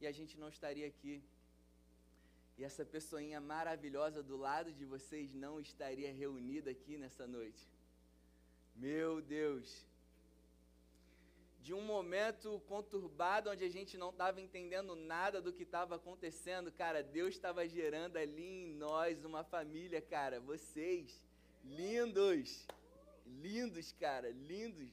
[0.01, 1.23] E a gente não estaria aqui.
[2.57, 7.63] E essa pessoinha maravilhosa do lado de vocês não estaria reunida aqui nessa noite.
[8.77, 9.87] Meu Deus!
[11.63, 16.73] De um momento conturbado onde a gente não estava entendendo nada do que estava acontecendo,
[16.73, 20.41] cara, Deus estava gerando ali em nós uma família, cara.
[20.41, 21.21] Vocês,
[21.65, 22.67] lindos,
[23.27, 24.91] lindos, cara, lindos.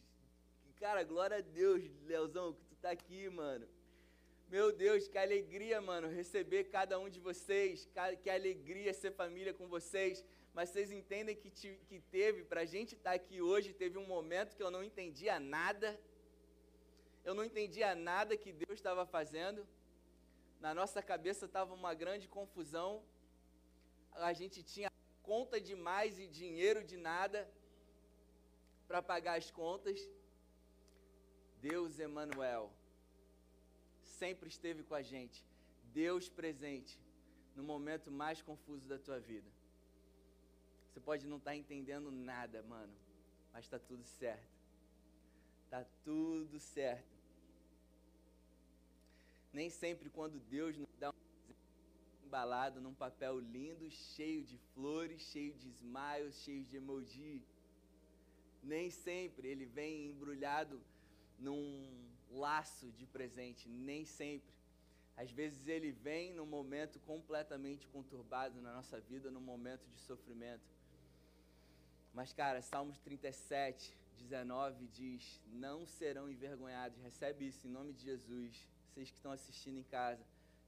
[0.80, 3.68] Cara, glória a Deus, Leozão, que tu tá aqui, mano.
[4.50, 7.88] Meu Deus, que alegria, mano, receber cada um de vocês.
[8.24, 10.24] Que alegria ser família com vocês
[10.58, 13.96] mas vocês entendem que, te, que teve, para a gente estar tá aqui hoje, teve
[14.00, 15.90] um momento que eu não entendia nada,
[17.24, 19.68] eu não entendia nada que Deus estava fazendo,
[20.60, 23.04] na nossa cabeça estava uma grande confusão,
[24.14, 24.90] a gente tinha
[25.22, 27.48] conta demais e dinheiro de nada
[28.88, 30.10] para pagar as contas.
[31.62, 32.72] Deus Emanuel
[34.18, 35.46] sempre esteve com a gente,
[35.94, 37.00] Deus presente
[37.56, 39.50] no momento mais confuso da tua vida.
[40.90, 42.94] Você pode não estar tá entendendo nada, mano,
[43.54, 44.58] mas está tudo certo.
[45.66, 47.16] Está tudo certo.
[49.54, 55.54] Nem sempre quando Deus nos dá um embalado num papel lindo, cheio de flores, cheio
[55.54, 57.44] de smiles, cheio de emoji.
[58.64, 60.82] Nem sempre ele vem embrulhado
[61.40, 64.54] num laço de presente, nem sempre.
[65.16, 70.78] Às vezes ele vem num momento completamente conturbado na nossa vida, num momento de sofrimento.
[72.14, 77.00] Mas, cara, Salmos 37, 19 diz: Não serão envergonhados.
[77.02, 78.68] Recebe isso em nome de Jesus.
[78.88, 80.24] Vocês que estão assistindo em casa.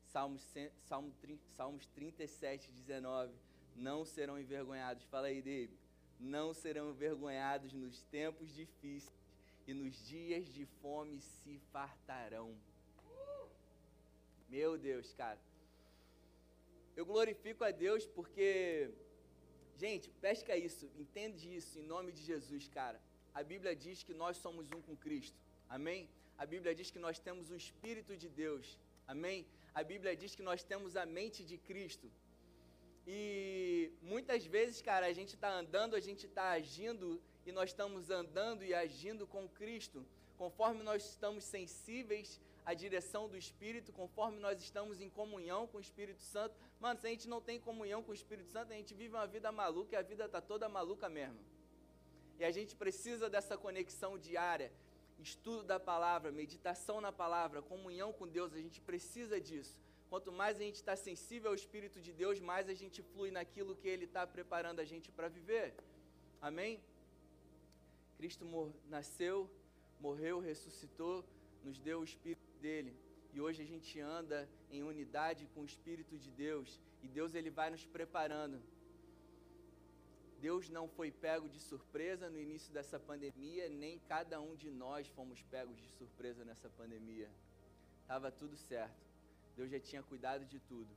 [0.05, 0.43] Salmos,
[0.87, 1.13] Salmo,
[1.55, 3.33] Salmos 37, 19.
[3.75, 5.03] Não serão envergonhados.
[5.05, 5.77] Fala aí, David.
[6.19, 9.18] Não serão envergonhados nos tempos difíceis
[9.69, 12.49] e nos dias de fome se fartarão.
[14.55, 15.39] Meu Deus, cara.
[16.97, 18.91] Eu glorifico a Deus porque
[19.83, 22.99] Gente, pesca isso, entende isso em nome de Jesus, cara.
[23.39, 25.39] A Bíblia diz que nós somos um com Cristo.
[25.75, 26.01] Amém?
[26.37, 28.77] A Bíblia diz que nós temos o Espírito de Deus.
[29.07, 29.45] Amém?
[29.73, 32.11] A Bíblia diz que nós temos a mente de Cristo.
[33.07, 38.09] E muitas vezes, cara, a gente está andando, a gente está agindo e nós estamos
[38.09, 40.05] andando e agindo com Cristo.
[40.37, 45.81] Conforme nós estamos sensíveis a direção do Espírito, conforme nós estamos em comunhão com o
[45.81, 46.55] Espírito Santo.
[46.79, 49.25] Mano, se a gente não tem comunhão com o Espírito Santo, a gente vive uma
[49.25, 51.39] vida maluca e a vida está toda maluca mesmo.
[52.39, 54.71] E a gente precisa dessa conexão diária,
[55.19, 59.77] estudo da palavra, meditação na palavra, comunhão com Deus, a gente precisa disso.
[60.09, 63.75] Quanto mais a gente está sensível ao Espírito de Deus, mais a gente flui naquilo
[63.75, 65.73] que Ele está preparando a gente para viver.
[66.41, 66.79] Amém?
[68.19, 68.43] Cristo
[68.89, 69.49] nasceu,
[69.97, 71.25] morreu, ressuscitou,
[71.63, 72.93] nos deu o Espírito dele.
[73.33, 74.37] E hoje a gente anda
[74.69, 76.81] em unidade com o Espírito de Deus.
[77.01, 78.61] E Deus ele vai nos preparando.
[80.41, 85.07] Deus não foi pego de surpresa no início dessa pandemia, nem cada um de nós
[85.07, 87.29] fomos pegos de surpresa nessa pandemia.
[88.01, 89.01] Estava tudo certo.
[89.55, 90.93] Deus já tinha cuidado de tudo.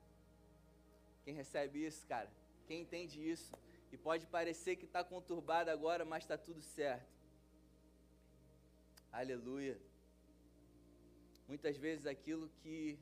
[1.24, 2.28] Quem recebe isso, cara?
[2.66, 3.52] Quem entende isso?
[3.92, 7.12] E pode parecer que está conturbado agora, mas está tudo certo.
[9.12, 9.78] Aleluia.
[11.46, 12.98] Muitas vezes aquilo que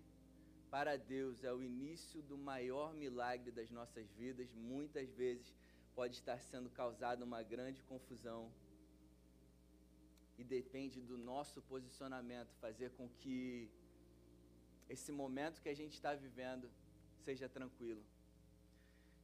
[0.70, 5.54] para Deus é o início do maior milagre das nossas vidas, muitas vezes
[5.94, 8.50] pode estar sendo causada uma grande confusão.
[10.38, 13.70] E depende do nosso posicionamento fazer com que
[14.88, 16.68] esse momento que a gente está vivendo
[17.24, 18.02] seja tranquilo.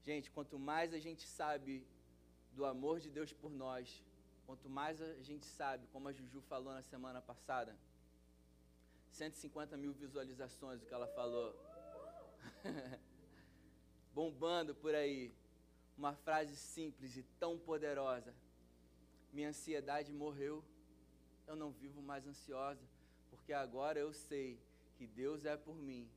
[0.06, 1.84] Gente, quanto mais a gente sabe
[2.52, 4.04] do amor de Deus por nós,
[4.46, 7.76] quanto mais a gente sabe, como a Juju falou na semana passada,
[9.10, 11.52] 150 mil visualizações, o que ela falou.
[14.14, 15.34] Bombando por aí.
[15.98, 18.32] Uma frase simples e tão poderosa.
[19.32, 20.64] Minha ansiedade morreu.
[21.48, 22.86] Eu não vivo mais ansiosa,
[23.28, 24.60] porque agora eu sei
[24.94, 26.08] que Deus é por mim.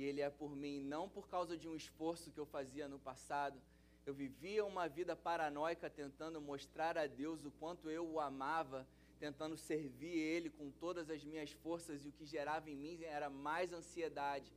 [0.00, 2.98] E Ele é por mim não por causa de um esforço que eu fazia no
[2.98, 3.60] passado.
[4.06, 8.86] Eu vivia uma vida paranoica tentando mostrar a Deus o quanto eu o amava
[9.18, 13.28] tentando servir Ele com todas as minhas forças, e o que gerava em mim era
[13.28, 14.50] mais ansiedade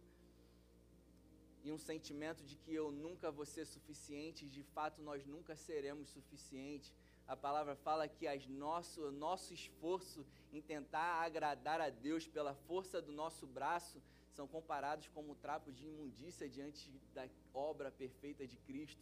[1.65, 6.09] e um sentimento de que eu nunca vou ser suficiente, de fato nós nunca seremos
[6.09, 6.93] suficientes.
[7.27, 13.01] A palavra fala que as nosso, nosso esforço em tentar agradar a Deus pela força
[13.01, 14.01] do nosso braço
[14.35, 19.01] são comparados como trapo de imundícia diante da obra perfeita de Cristo.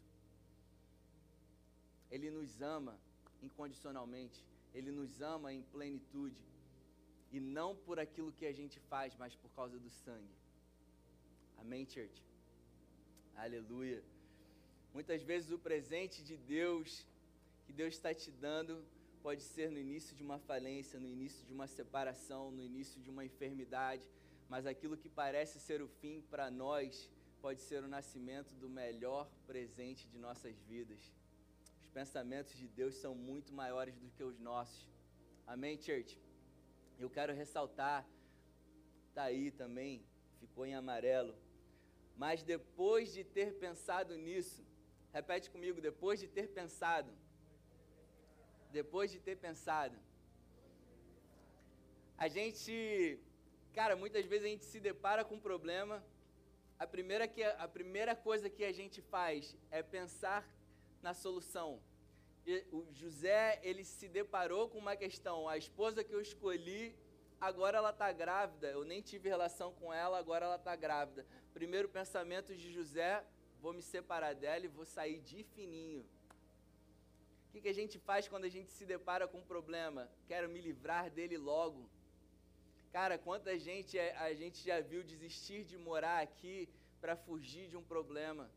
[2.09, 2.97] Ele nos ama
[3.41, 4.43] incondicionalmente.
[4.73, 6.43] Ele nos ama em plenitude.
[7.31, 10.35] E não por aquilo que a gente faz, mas por causa do sangue.
[11.57, 12.21] Amém, church?
[13.35, 14.03] Aleluia.
[14.93, 17.05] Muitas vezes o presente de Deus,
[17.65, 18.83] que Deus está te dando,
[19.23, 23.09] pode ser no início de uma falência, no início de uma separação, no início de
[23.09, 24.05] uma enfermidade,
[24.51, 27.09] mas aquilo que parece ser o fim para nós
[27.45, 31.03] pode ser o nascimento do melhor presente de nossas vidas
[31.91, 34.89] pensamentos de Deus são muito maiores do que os nossos.
[35.45, 36.11] Amém, church?
[36.97, 38.07] Eu quero ressaltar,
[39.13, 39.93] tá aí também,
[40.39, 41.35] ficou em amarelo.
[42.15, 44.63] Mas depois de ter pensado nisso,
[45.11, 47.11] repete comigo, depois de ter pensado.
[48.71, 49.97] Depois de ter pensado.
[52.17, 53.19] A gente,
[53.73, 56.03] cara, muitas vezes a gente se depara com um problema.
[56.77, 60.47] A primeira, que, a primeira coisa que a gente faz é pensar
[61.01, 61.79] na solução.
[62.45, 66.95] E o José, ele se deparou com uma questão, a esposa que eu escolhi,
[67.39, 71.25] agora ela está grávida, eu nem tive relação com ela, agora ela está grávida.
[71.53, 73.23] Primeiro pensamento de José,
[73.61, 76.03] vou me separar dela e vou sair de fininho.
[77.47, 80.09] O que, que a gente faz quando a gente se depara com um problema?
[80.27, 81.89] Quero me livrar dele logo.
[82.91, 86.67] Cara, quanta gente a gente já viu desistir de morar aqui
[86.99, 88.51] para fugir de um problema.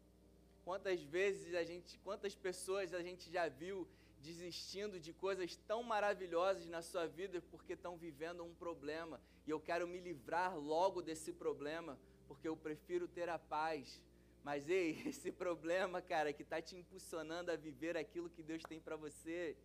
[0.64, 3.86] Quantas vezes a gente, quantas pessoas a gente já viu
[4.20, 9.20] desistindo de coisas tão maravilhosas na sua vida porque estão vivendo um problema.
[9.46, 14.02] E eu quero me livrar logo desse problema, porque eu prefiro ter a paz.
[14.42, 18.80] Mas ei, esse problema, cara, que está te impulsionando a viver aquilo que Deus tem
[18.80, 19.56] para você,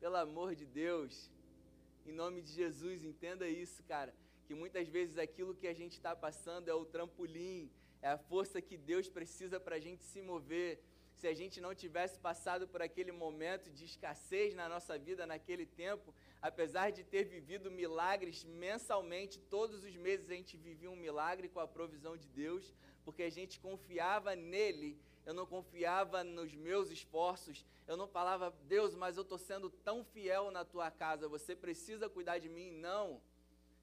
[0.00, 1.30] pelo amor de Deus,
[2.06, 4.12] em nome de Jesus, entenda isso, cara.
[4.46, 8.60] Que muitas vezes aquilo que a gente está passando é o trampolim, é a força
[8.60, 10.82] que Deus precisa para a gente se mover.
[11.14, 15.64] Se a gente não tivesse passado por aquele momento de escassez na nossa vida naquele
[15.64, 21.48] tempo, apesar de ter vivido milagres mensalmente, todos os meses a gente vivia um milagre
[21.48, 24.98] com a provisão de Deus, porque a gente confiava nele.
[25.24, 27.64] Eu não confiava nos meus esforços.
[27.86, 32.08] Eu não falava, Deus, mas eu estou sendo tão fiel na tua casa, você precisa
[32.08, 32.70] cuidar de mim.
[32.72, 33.20] Não.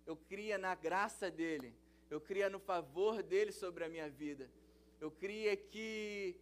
[0.05, 1.75] Eu cria na graça dele
[2.09, 4.49] eu cria no favor dele sobre a minha vida.
[4.99, 6.35] Eu cria que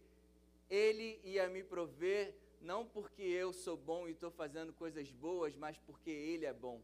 [0.70, 5.78] ele ia me prover, não porque eu sou bom e estou fazendo coisas boas, mas
[5.78, 6.80] porque ele é bom.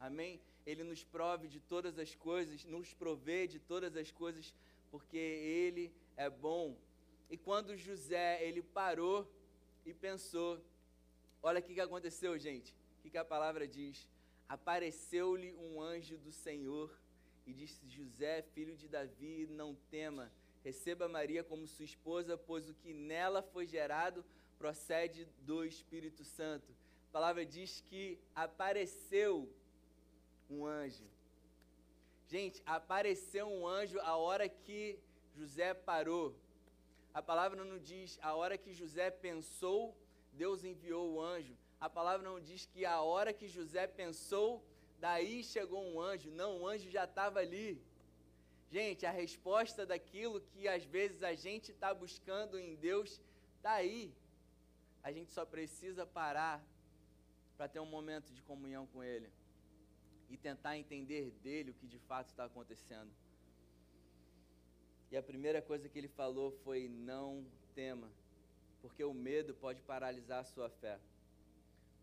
[0.00, 0.40] Amém?
[0.64, 4.52] Ele nos prove de todas as coisas, nos provê de todas as coisas,
[4.90, 6.74] porque ele é bom.
[7.28, 9.30] E quando José, ele parou
[9.84, 10.60] e pensou,
[11.42, 12.72] olha o que, que aconteceu, gente.
[12.98, 14.08] O que, que a palavra diz?
[14.48, 16.96] Apareceu-lhe um anjo do Senhor
[17.46, 22.74] e disse: José, filho de Davi, não tema, receba Maria como sua esposa, pois o
[22.74, 24.24] que nela foi gerado
[24.58, 26.72] procede do Espírito Santo.
[27.08, 29.48] A palavra diz que apareceu
[30.50, 31.04] um anjo.
[32.28, 34.98] Gente, apareceu um anjo a hora que
[35.36, 36.34] José parou.
[37.18, 39.96] A palavra não diz a hora que José pensou,
[40.34, 41.56] Deus enviou o anjo.
[41.80, 44.62] A palavra não diz que a hora que José pensou,
[45.00, 46.30] daí chegou um anjo.
[46.30, 47.82] Não, o anjo já estava ali.
[48.70, 53.18] Gente, a resposta daquilo que às vezes a gente está buscando em Deus
[53.56, 54.14] está aí.
[55.02, 56.62] A gente só precisa parar
[57.56, 59.32] para ter um momento de comunhão com Ele
[60.28, 63.10] e tentar entender dele o que de fato está acontecendo.
[65.10, 67.44] E a primeira coisa que ele falou foi: não
[67.74, 68.10] tema,
[68.80, 70.98] porque o medo pode paralisar a sua fé.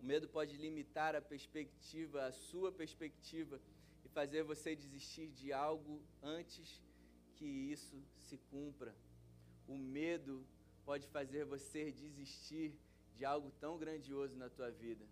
[0.02, 3.60] O medo pode limitar a perspectiva, a sua perspectiva,
[4.06, 6.82] e fazer você desistir de algo antes
[7.36, 8.94] que isso se cumpra.
[9.68, 10.46] O medo
[10.86, 12.74] pode fazer você desistir
[13.16, 15.06] de algo tão grandioso na tua vida.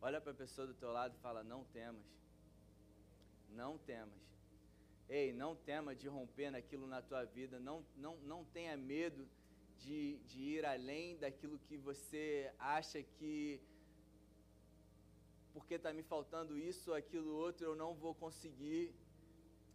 [0.00, 2.06] Olha para a pessoa do teu lado e fala: Não temas.
[3.50, 4.29] Não temas.
[5.10, 7.58] Ei, não tema de romper naquilo na tua vida.
[7.58, 9.28] Não, não, não tenha medo
[9.80, 13.60] de, de ir além daquilo que você acha que
[15.52, 18.94] porque está me faltando isso, aquilo, outro, eu não vou conseguir.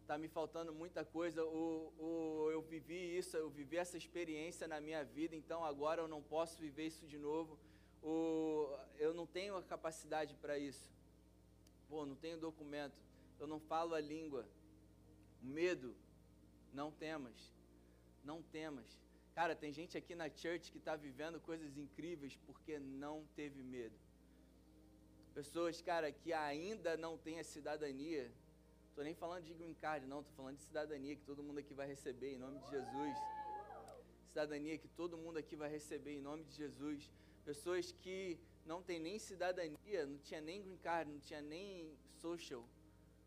[0.01, 1.43] Está me faltando muita coisa.
[1.43, 6.07] Ou, ou eu vivi isso, eu vivi essa experiência na minha vida, então agora eu
[6.07, 7.59] não posso viver isso de novo
[8.05, 10.87] ou eu não tenho a capacidade para isso.
[11.89, 12.95] Pô, não tenho documento,
[13.39, 14.45] eu não falo a língua.
[15.45, 15.95] Medo,
[16.73, 17.53] não temas,
[18.23, 18.99] não temas.
[19.33, 23.95] Cara, tem gente aqui na church que está vivendo coisas incríveis porque não teve medo.
[25.33, 28.31] Pessoas, cara, que ainda não têm a cidadania.
[28.89, 29.75] Estou nem falando de green
[30.07, 30.21] não.
[30.21, 33.15] Estou falando de cidadania que todo mundo aqui vai receber em nome de Jesus.
[34.29, 37.11] Cidadania que todo mundo aqui vai receber em nome de Jesus
[37.45, 42.67] pessoas que não têm nem cidadania, não tinha nem green card, não tinha nem social,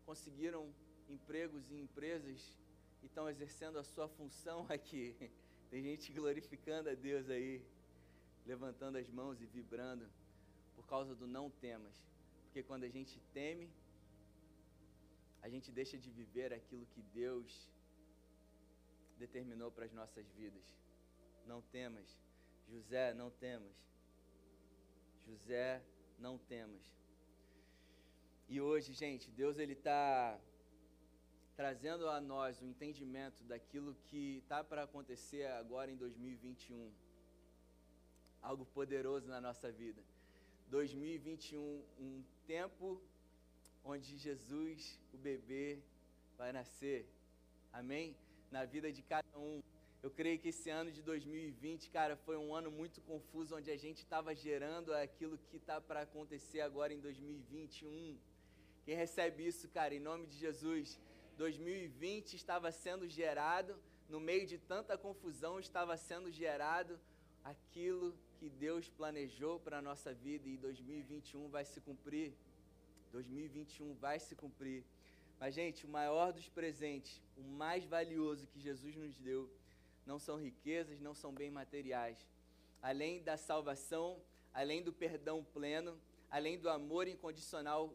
[0.05, 0.69] conseguiram
[1.09, 2.57] empregos em empresas
[3.01, 5.15] e estão exercendo a sua função aqui.
[5.69, 7.61] Tem gente glorificando a Deus aí,
[8.45, 10.05] levantando as mãos e vibrando
[10.75, 11.95] por causa do não temas.
[12.45, 13.69] Porque quando a gente teme,
[15.41, 17.69] a gente deixa de viver aquilo que Deus
[19.17, 20.63] determinou para as nossas vidas.
[21.45, 22.09] Não temas.
[22.67, 23.77] José, não temas.
[25.27, 25.81] José,
[26.17, 26.81] não temas.
[28.47, 30.39] E hoje, gente, Deus ele está
[31.59, 36.89] trazendo a nós o entendimento daquilo que está para acontecer agora em 2021.
[38.41, 40.01] Algo poderoso na nossa vida.
[40.69, 41.59] 2021,
[41.99, 43.01] um tempo
[43.83, 45.79] onde Jesus, o bebê,
[46.37, 47.05] vai nascer.
[47.73, 48.15] Amém?
[48.49, 49.61] Na vida de cada um.
[50.01, 53.75] Eu creio que esse ano de 2020, cara, foi um ano muito confuso, onde a
[53.75, 58.17] gente estava gerando aquilo que está para acontecer agora em 2021.
[58.85, 60.97] Quem recebe isso, cara, em nome de Jesus,
[61.39, 63.73] 2020 estava sendo gerado,
[64.09, 66.99] no meio de tanta confusão, estava sendo gerado
[67.45, 72.33] aquilo que Deus planejou para a nossa vida e 2021 vai se cumprir.
[73.13, 74.83] 2021 vai se cumprir.
[75.39, 79.49] Mas, gente, o maior dos presentes, o mais valioso que Jesus nos deu,
[80.05, 82.19] não são riquezas, não são bens materiais.
[82.81, 84.21] Além da salvação,
[84.53, 85.97] além do perdão pleno,
[86.29, 87.93] além do amor incondicional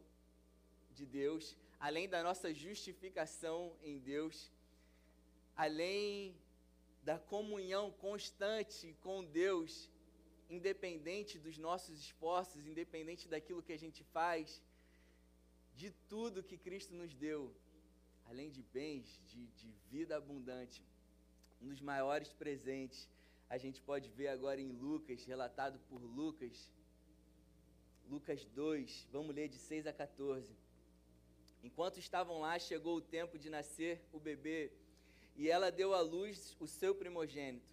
[0.95, 4.51] de Deus, além da nossa justificação em Deus,
[5.57, 6.37] além
[7.03, 9.91] da comunhão constante com Deus,
[10.49, 14.62] independente dos nossos esforços, independente daquilo que a gente faz,
[15.75, 17.55] de tudo que Cristo nos deu,
[18.27, 20.83] além de bens, de, de vida abundante
[21.64, 23.09] um dos maiores presentes.
[23.49, 26.70] A gente pode ver agora em Lucas, relatado por Lucas,
[28.09, 30.55] Lucas 2, vamos ler de 6 a 14.
[31.65, 34.71] Enquanto estavam lá, chegou o tempo de nascer o bebê,
[35.35, 37.73] e ela deu à luz o seu primogênito.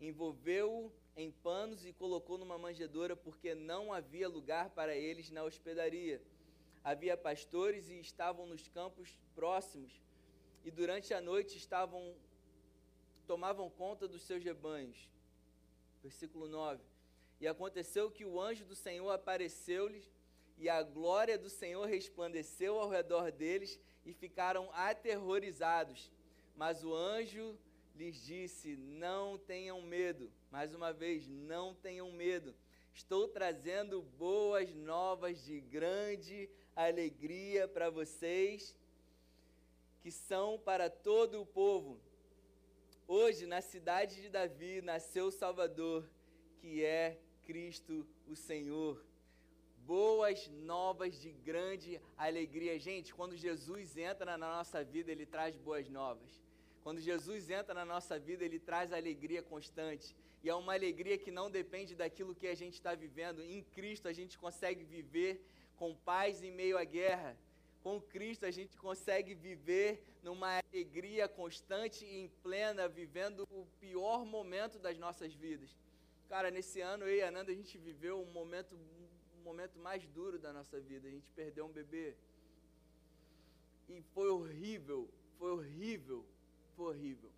[0.00, 6.20] Envolveu-o em panos e colocou numa manjedoura, porque não havia lugar para eles na hospedaria.
[6.82, 10.02] Havia pastores e estavam nos campos próximos,
[10.64, 12.16] e durante a noite estavam
[13.24, 15.08] tomavam conta dos seus rebanhos.
[16.02, 16.82] Versículo 9.
[17.40, 20.10] E aconteceu que o anjo do Senhor apareceu-lhes,
[20.58, 26.10] e a glória do Senhor resplandeceu ao redor deles, e ficaram aterrorizados.
[26.56, 27.58] Mas o anjo
[27.94, 30.32] lhes disse: Não tenham medo.
[30.50, 32.54] Mais uma vez, não tenham medo.
[32.92, 38.74] Estou trazendo boas novas de grande alegria para vocês,
[40.00, 42.00] que são para todo o povo
[43.10, 46.06] Hoje, na cidade de Davi, nasceu o Salvador,
[46.58, 49.02] que é Cristo o Senhor.
[49.88, 52.78] Boas novas de grande alegria.
[52.78, 56.30] Gente, quando Jesus entra na nossa vida, ele traz boas novas.
[56.84, 60.14] Quando Jesus entra na nossa vida, ele traz alegria constante.
[60.44, 63.40] E é uma alegria que não depende daquilo que a gente está vivendo.
[63.42, 65.42] Em Cristo, a gente consegue viver
[65.78, 67.34] com paz em meio à guerra
[67.82, 74.78] Com Cristo a gente consegue viver numa alegria constante e plena, vivendo o pior momento
[74.78, 75.70] das nossas vidas.
[76.28, 78.76] Cara, nesse ano eu e a Nanda a gente viveu um momento,
[79.48, 81.08] momento mais duro da nossa vida.
[81.08, 82.14] A gente perdeu um bebê.
[83.88, 86.24] E foi horrível, foi horrível,
[86.76, 87.30] foi horrível.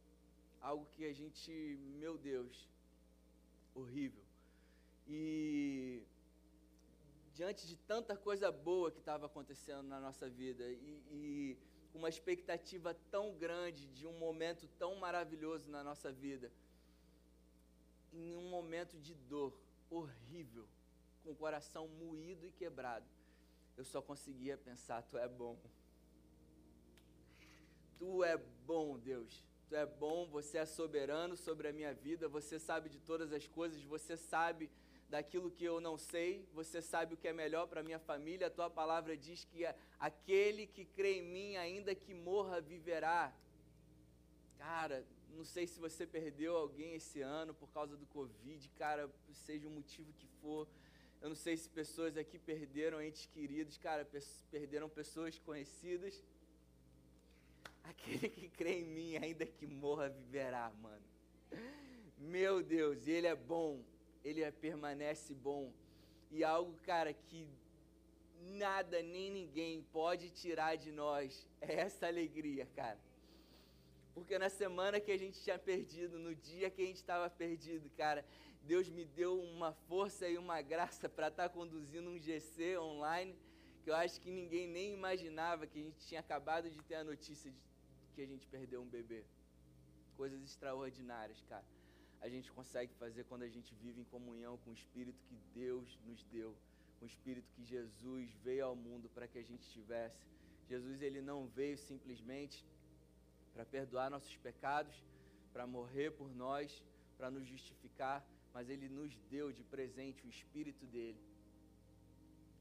[0.61, 1.53] Algo que a gente,
[2.03, 2.69] meu Deus,
[3.75, 4.25] horrível.
[5.07, 6.03] E
[7.33, 11.59] diante de tanta coisa boa que estava acontecendo na nossa vida e, e
[11.95, 16.51] uma expectativa tão grande de um momento tão maravilhoso na nossa vida,
[18.13, 19.53] em um momento de dor
[19.89, 20.67] horrível,
[21.23, 23.07] com o coração moído e quebrado,
[23.77, 25.57] eu só conseguia pensar: Tu é bom.
[27.99, 29.45] Tu é bom, Deus.
[29.69, 33.47] Tu é bom, você é soberano sobre a minha vida, você sabe de todas as
[33.47, 34.71] coisas, você sabe
[35.09, 38.47] daquilo que eu não sei, você sabe o que é melhor para minha família.
[38.47, 39.65] A tua palavra diz que
[39.99, 43.33] aquele que crê em mim, ainda que morra, viverá.
[44.59, 45.05] Cara,
[45.37, 49.71] não sei se você perdeu alguém esse ano por causa do Covid, cara, seja o
[49.71, 50.67] motivo que for.
[51.21, 54.09] Eu não sei se pessoas aqui perderam entes queridos, cara,
[54.51, 56.25] perderam pessoas conhecidas.
[57.85, 61.05] Aquele que crê em mim, ainda que morra, viverá, mano.
[62.17, 63.85] Meu Deus, Ele é bom,
[64.25, 65.73] Ele é, permanece bom.
[66.31, 67.47] E algo, cara, que
[68.41, 72.99] nada nem ninguém pode tirar de nós é essa alegria, cara.
[74.15, 77.91] Porque na semana que a gente tinha perdido, no dia que a gente estava perdido,
[77.91, 78.25] cara,
[78.63, 83.35] Deus me deu uma força e uma graça para estar tá conduzindo um GC online,
[83.83, 87.05] que eu acho que ninguém nem imaginava que a gente tinha acabado de ter a
[87.05, 87.59] notícia de
[88.15, 89.25] que a gente perdeu um bebê.
[90.17, 91.65] Coisas extraordinárias, cara.
[92.21, 95.99] A gente consegue fazer quando a gente vive em comunhão com o Espírito que Deus
[96.07, 96.55] nos deu,
[96.99, 100.23] com o Espírito que Jesus veio ao mundo para que a gente tivesse.
[100.69, 102.65] Jesus ele não veio simplesmente
[103.55, 104.95] para perdoar nossos pecados,
[105.53, 106.85] para morrer por nós,
[107.17, 108.25] para nos justificar,
[108.55, 111.21] mas Ele nos deu de presente o Espírito dele,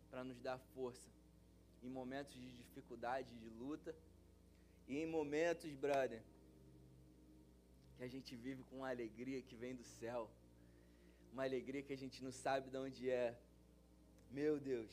[0.10, 1.08] para nos dar força
[1.84, 3.96] em momentos de dificuldade, de luta,
[4.88, 6.22] e em momentos, brother,
[7.98, 10.30] que a gente vive com uma alegria que vem do céu,
[11.32, 13.38] uma alegria que a gente não sabe de onde é.
[14.32, 14.92] Meu Deus.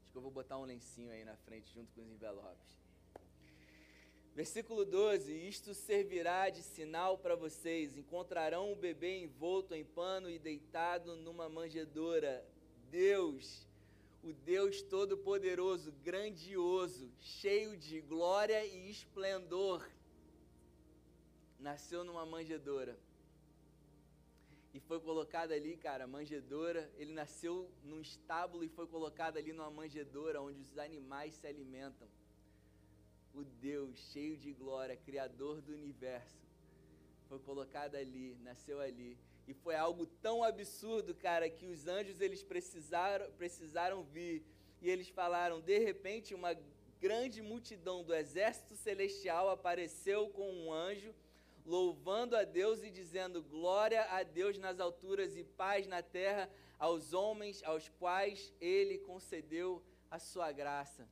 [0.00, 2.83] Acho que eu vou botar um lencinho aí na frente junto com os envelopes.
[4.34, 10.40] Versículo 12: Isto servirá de sinal para vocês: encontrarão o bebê envolto em pano e
[10.40, 12.44] deitado numa manjedoura.
[12.90, 13.64] Deus,
[14.24, 19.88] o Deus Todo-Poderoso, grandioso, cheio de glória e esplendor,
[21.60, 22.98] nasceu numa manjedoura.
[24.72, 26.90] E foi colocado ali, cara, manjedoura.
[26.96, 32.08] Ele nasceu num estábulo e foi colocado ali numa manjedoura onde os animais se alimentam
[33.34, 36.38] o Deus cheio de glória, Criador do universo,
[37.28, 39.18] foi colocado ali, nasceu ali.
[39.46, 44.42] E foi algo tão absurdo, cara, que os anjos eles precisaram, precisaram vir.
[44.80, 46.56] E eles falaram: de repente, uma
[47.00, 51.14] grande multidão do exército celestial apareceu com um anjo,
[51.66, 57.12] louvando a Deus e dizendo: Glória a Deus nas alturas e paz na terra aos
[57.12, 61.08] homens aos quais ele concedeu a sua graça.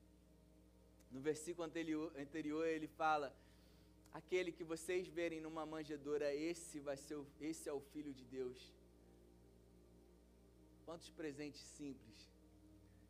[1.13, 3.35] No versículo anterior, anterior ele fala:
[4.13, 8.25] aquele que vocês verem numa manjedoura, esse vai ser, o, esse é o filho de
[8.25, 8.59] Deus.
[10.87, 12.29] Quantos presentes simples,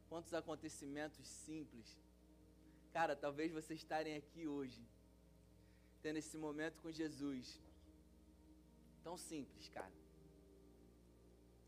[0.09, 1.99] quantos acontecimentos simples.
[2.93, 4.83] Cara, talvez vocês estarem aqui hoje,
[6.03, 7.59] tendo esse momento com Jesus.
[9.03, 9.93] Tão simples, cara.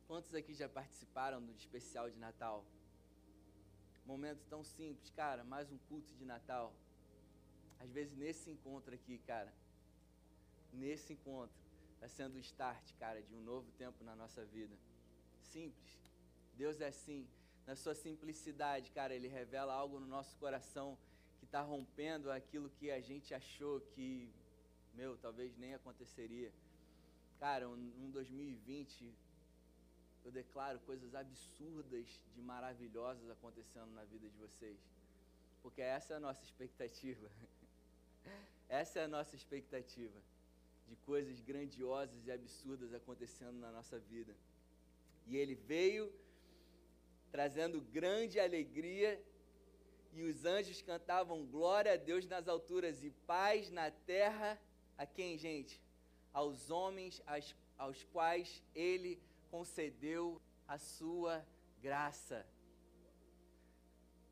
[0.07, 2.65] Quantos aqui já participaram do especial de Natal?
[4.07, 6.73] Momento tão simples, cara, mais um culto de Natal.
[7.81, 9.53] Às vezes nesse encontro aqui, cara,
[10.73, 11.57] nesse encontro,
[11.95, 14.77] está sendo o start, cara, de um novo tempo na nossa vida.
[15.43, 15.99] Simples.
[16.55, 17.27] Deus é assim.
[17.67, 20.99] Na sua simplicidade, cara, Ele revela algo no nosso coração
[21.39, 24.31] que está rompendo aquilo que a gente achou que,
[24.95, 26.53] meu, talvez nem aconteceria.
[27.41, 29.15] Cara, um, um 2020
[30.25, 34.79] eu declaro coisas absurdas de maravilhosas acontecendo na vida de vocês.
[35.63, 37.29] Porque essa é a nossa expectativa.
[38.69, 40.19] essa é a nossa expectativa
[40.89, 44.35] de coisas grandiosas e absurdas acontecendo na nossa vida.
[45.27, 46.13] E ele veio
[47.31, 49.21] trazendo grande alegria
[50.13, 54.59] e os anjos cantavam glória a Deus nas alturas e paz na terra
[54.97, 55.81] a quem, gente?
[56.33, 59.21] Aos homens aos, aos quais ele
[59.55, 61.47] concedeu a sua
[61.81, 62.45] graça.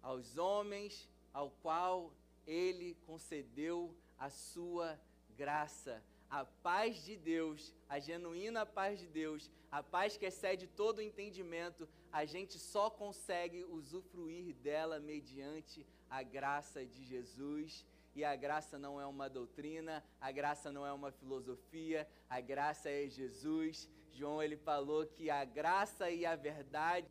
[0.02, 2.12] aos homens ao qual
[2.44, 3.78] ele concedeu
[4.18, 5.00] a sua
[5.36, 6.02] graça.
[6.28, 11.06] A paz de Deus, a genuína paz de Deus, a paz que excede todo o
[11.10, 17.86] entendimento, a gente só consegue usufruir dela mediante a graça de Jesus.
[18.14, 22.90] E a graça não é uma doutrina, a graça não é uma filosofia, a graça
[22.90, 23.88] é Jesus.
[24.10, 27.08] João ele falou que a graça e a verdade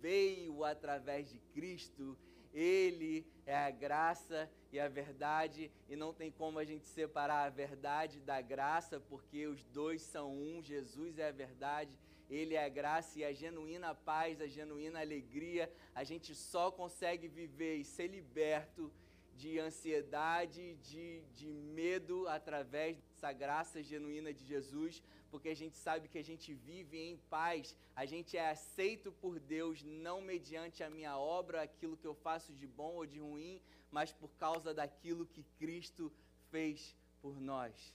[0.00, 2.18] veio através de Cristo.
[2.52, 7.50] Ele é a graça e a verdade, e não tem como a gente separar a
[7.50, 10.62] verdade da graça, porque os dois são um.
[10.62, 11.98] Jesus é a verdade,
[12.28, 15.72] ele é a graça e a genuína paz, a genuína alegria.
[15.94, 18.92] A gente só consegue viver e ser liberto
[19.36, 26.08] de ansiedade, de, de medo através dessa graça genuína de Jesus, porque a gente sabe
[26.08, 30.90] que a gente vive em paz, a gente é aceito por Deus não mediante a
[30.90, 33.60] minha obra, aquilo que eu faço de bom ou de ruim,
[33.90, 36.12] mas por causa daquilo que Cristo
[36.50, 37.94] fez por nós.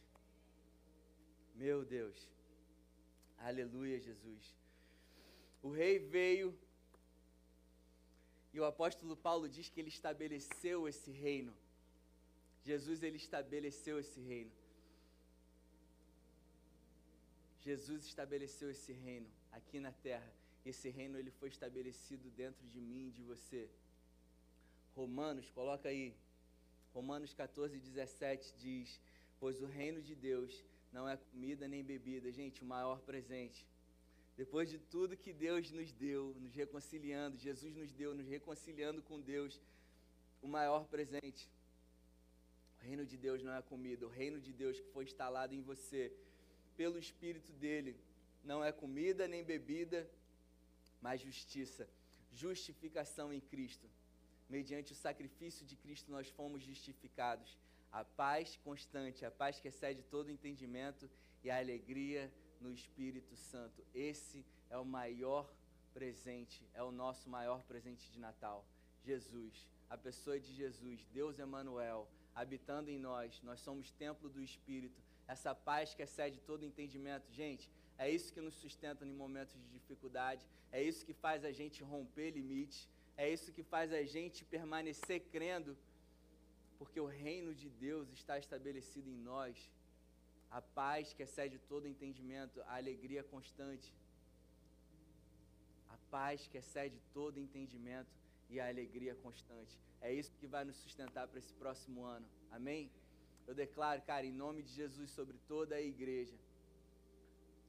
[1.56, 2.28] Meu Deus,
[3.38, 4.56] aleluia, Jesus.
[5.62, 6.58] O rei veio
[8.54, 11.54] e o apóstolo Paulo diz que ele estabeleceu esse reino.
[12.64, 14.52] Jesus ele estabeleceu esse reino.
[17.62, 20.32] Jesus estabeleceu esse reino aqui na terra.
[20.66, 23.70] Esse reino ele foi estabelecido dentro de mim e de você.
[24.95, 26.14] Romanos, coloca aí.
[26.93, 29.00] Romanos 14, 17 diz:
[29.39, 32.32] Pois o reino de Deus não é comida nem bebida.
[32.32, 33.66] Gente, o maior presente.
[34.38, 39.20] Depois de tudo que Deus nos deu, nos reconciliando, Jesus nos deu, nos reconciliando com
[39.20, 39.60] Deus,
[40.44, 41.50] o maior presente.
[42.80, 45.62] O reino de Deus não é comida, o reino de Deus que foi instalado em
[45.62, 46.14] você
[46.76, 48.00] pelo Espírito dele.
[48.44, 50.08] Não é comida nem bebida,
[51.02, 51.90] mas justiça,
[52.32, 53.90] justificação em Cristo.
[54.48, 57.58] Mediante o sacrifício de Cristo, nós fomos justificados.
[57.92, 61.10] A paz constante, a paz que excede todo entendimento
[61.44, 62.32] e a alegria
[62.62, 63.84] no Espírito Santo.
[63.93, 65.49] Esse é o maior
[65.93, 68.66] presente, é o nosso maior presente de Natal.
[69.03, 73.41] Jesus, a pessoa de Jesus, Deus Emanuel, habitando em nós.
[73.41, 77.32] Nós somos templo do Espírito essa paz que excede todo entendimento.
[77.32, 81.51] Gente, é isso que nos sustenta em momentos de dificuldade, é isso que faz a
[81.51, 82.88] gente romper limites,
[83.18, 85.76] é isso que faz a gente permanecer crendo,
[86.78, 89.70] porque o reino de Deus está estabelecido em nós.
[90.50, 93.93] A paz que excede todo entendimento, a alegria constante.
[95.89, 98.12] A paz que excede todo entendimento
[98.50, 99.78] e a alegria constante.
[100.02, 102.28] É isso que vai nos sustentar para esse próximo ano.
[102.52, 102.89] Amém?
[103.45, 106.36] Eu declaro, cara, em nome de Jesus sobre toda a igreja,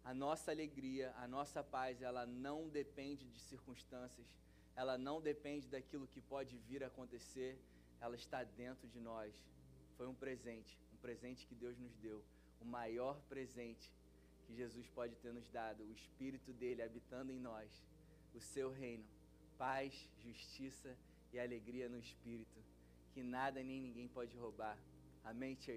[0.04, 4.26] a nossa alegria, a nossa paz, ela não depende de circunstâncias,
[4.74, 7.58] ela não depende daquilo que pode vir a acontecer,
[8.00, 9.34] ela está dentro de nós.
[9.96, 12.24] Foi um presente, um presente que Deus nos deu,
[12.60, 13.92] o maior presente
[14.46, 17.70] que Jesus pode ter nos dado, o Espírito dele habitando em nós,
[18.34, 19.04] o seu reino,
[19.56, 20.96] paz, justiça
[21.32, 22.58] e alegria no Espírito,
[23.12, 24.78] que nada nem ninguém pode roubar.
[25.24, 25.76] Amém, church?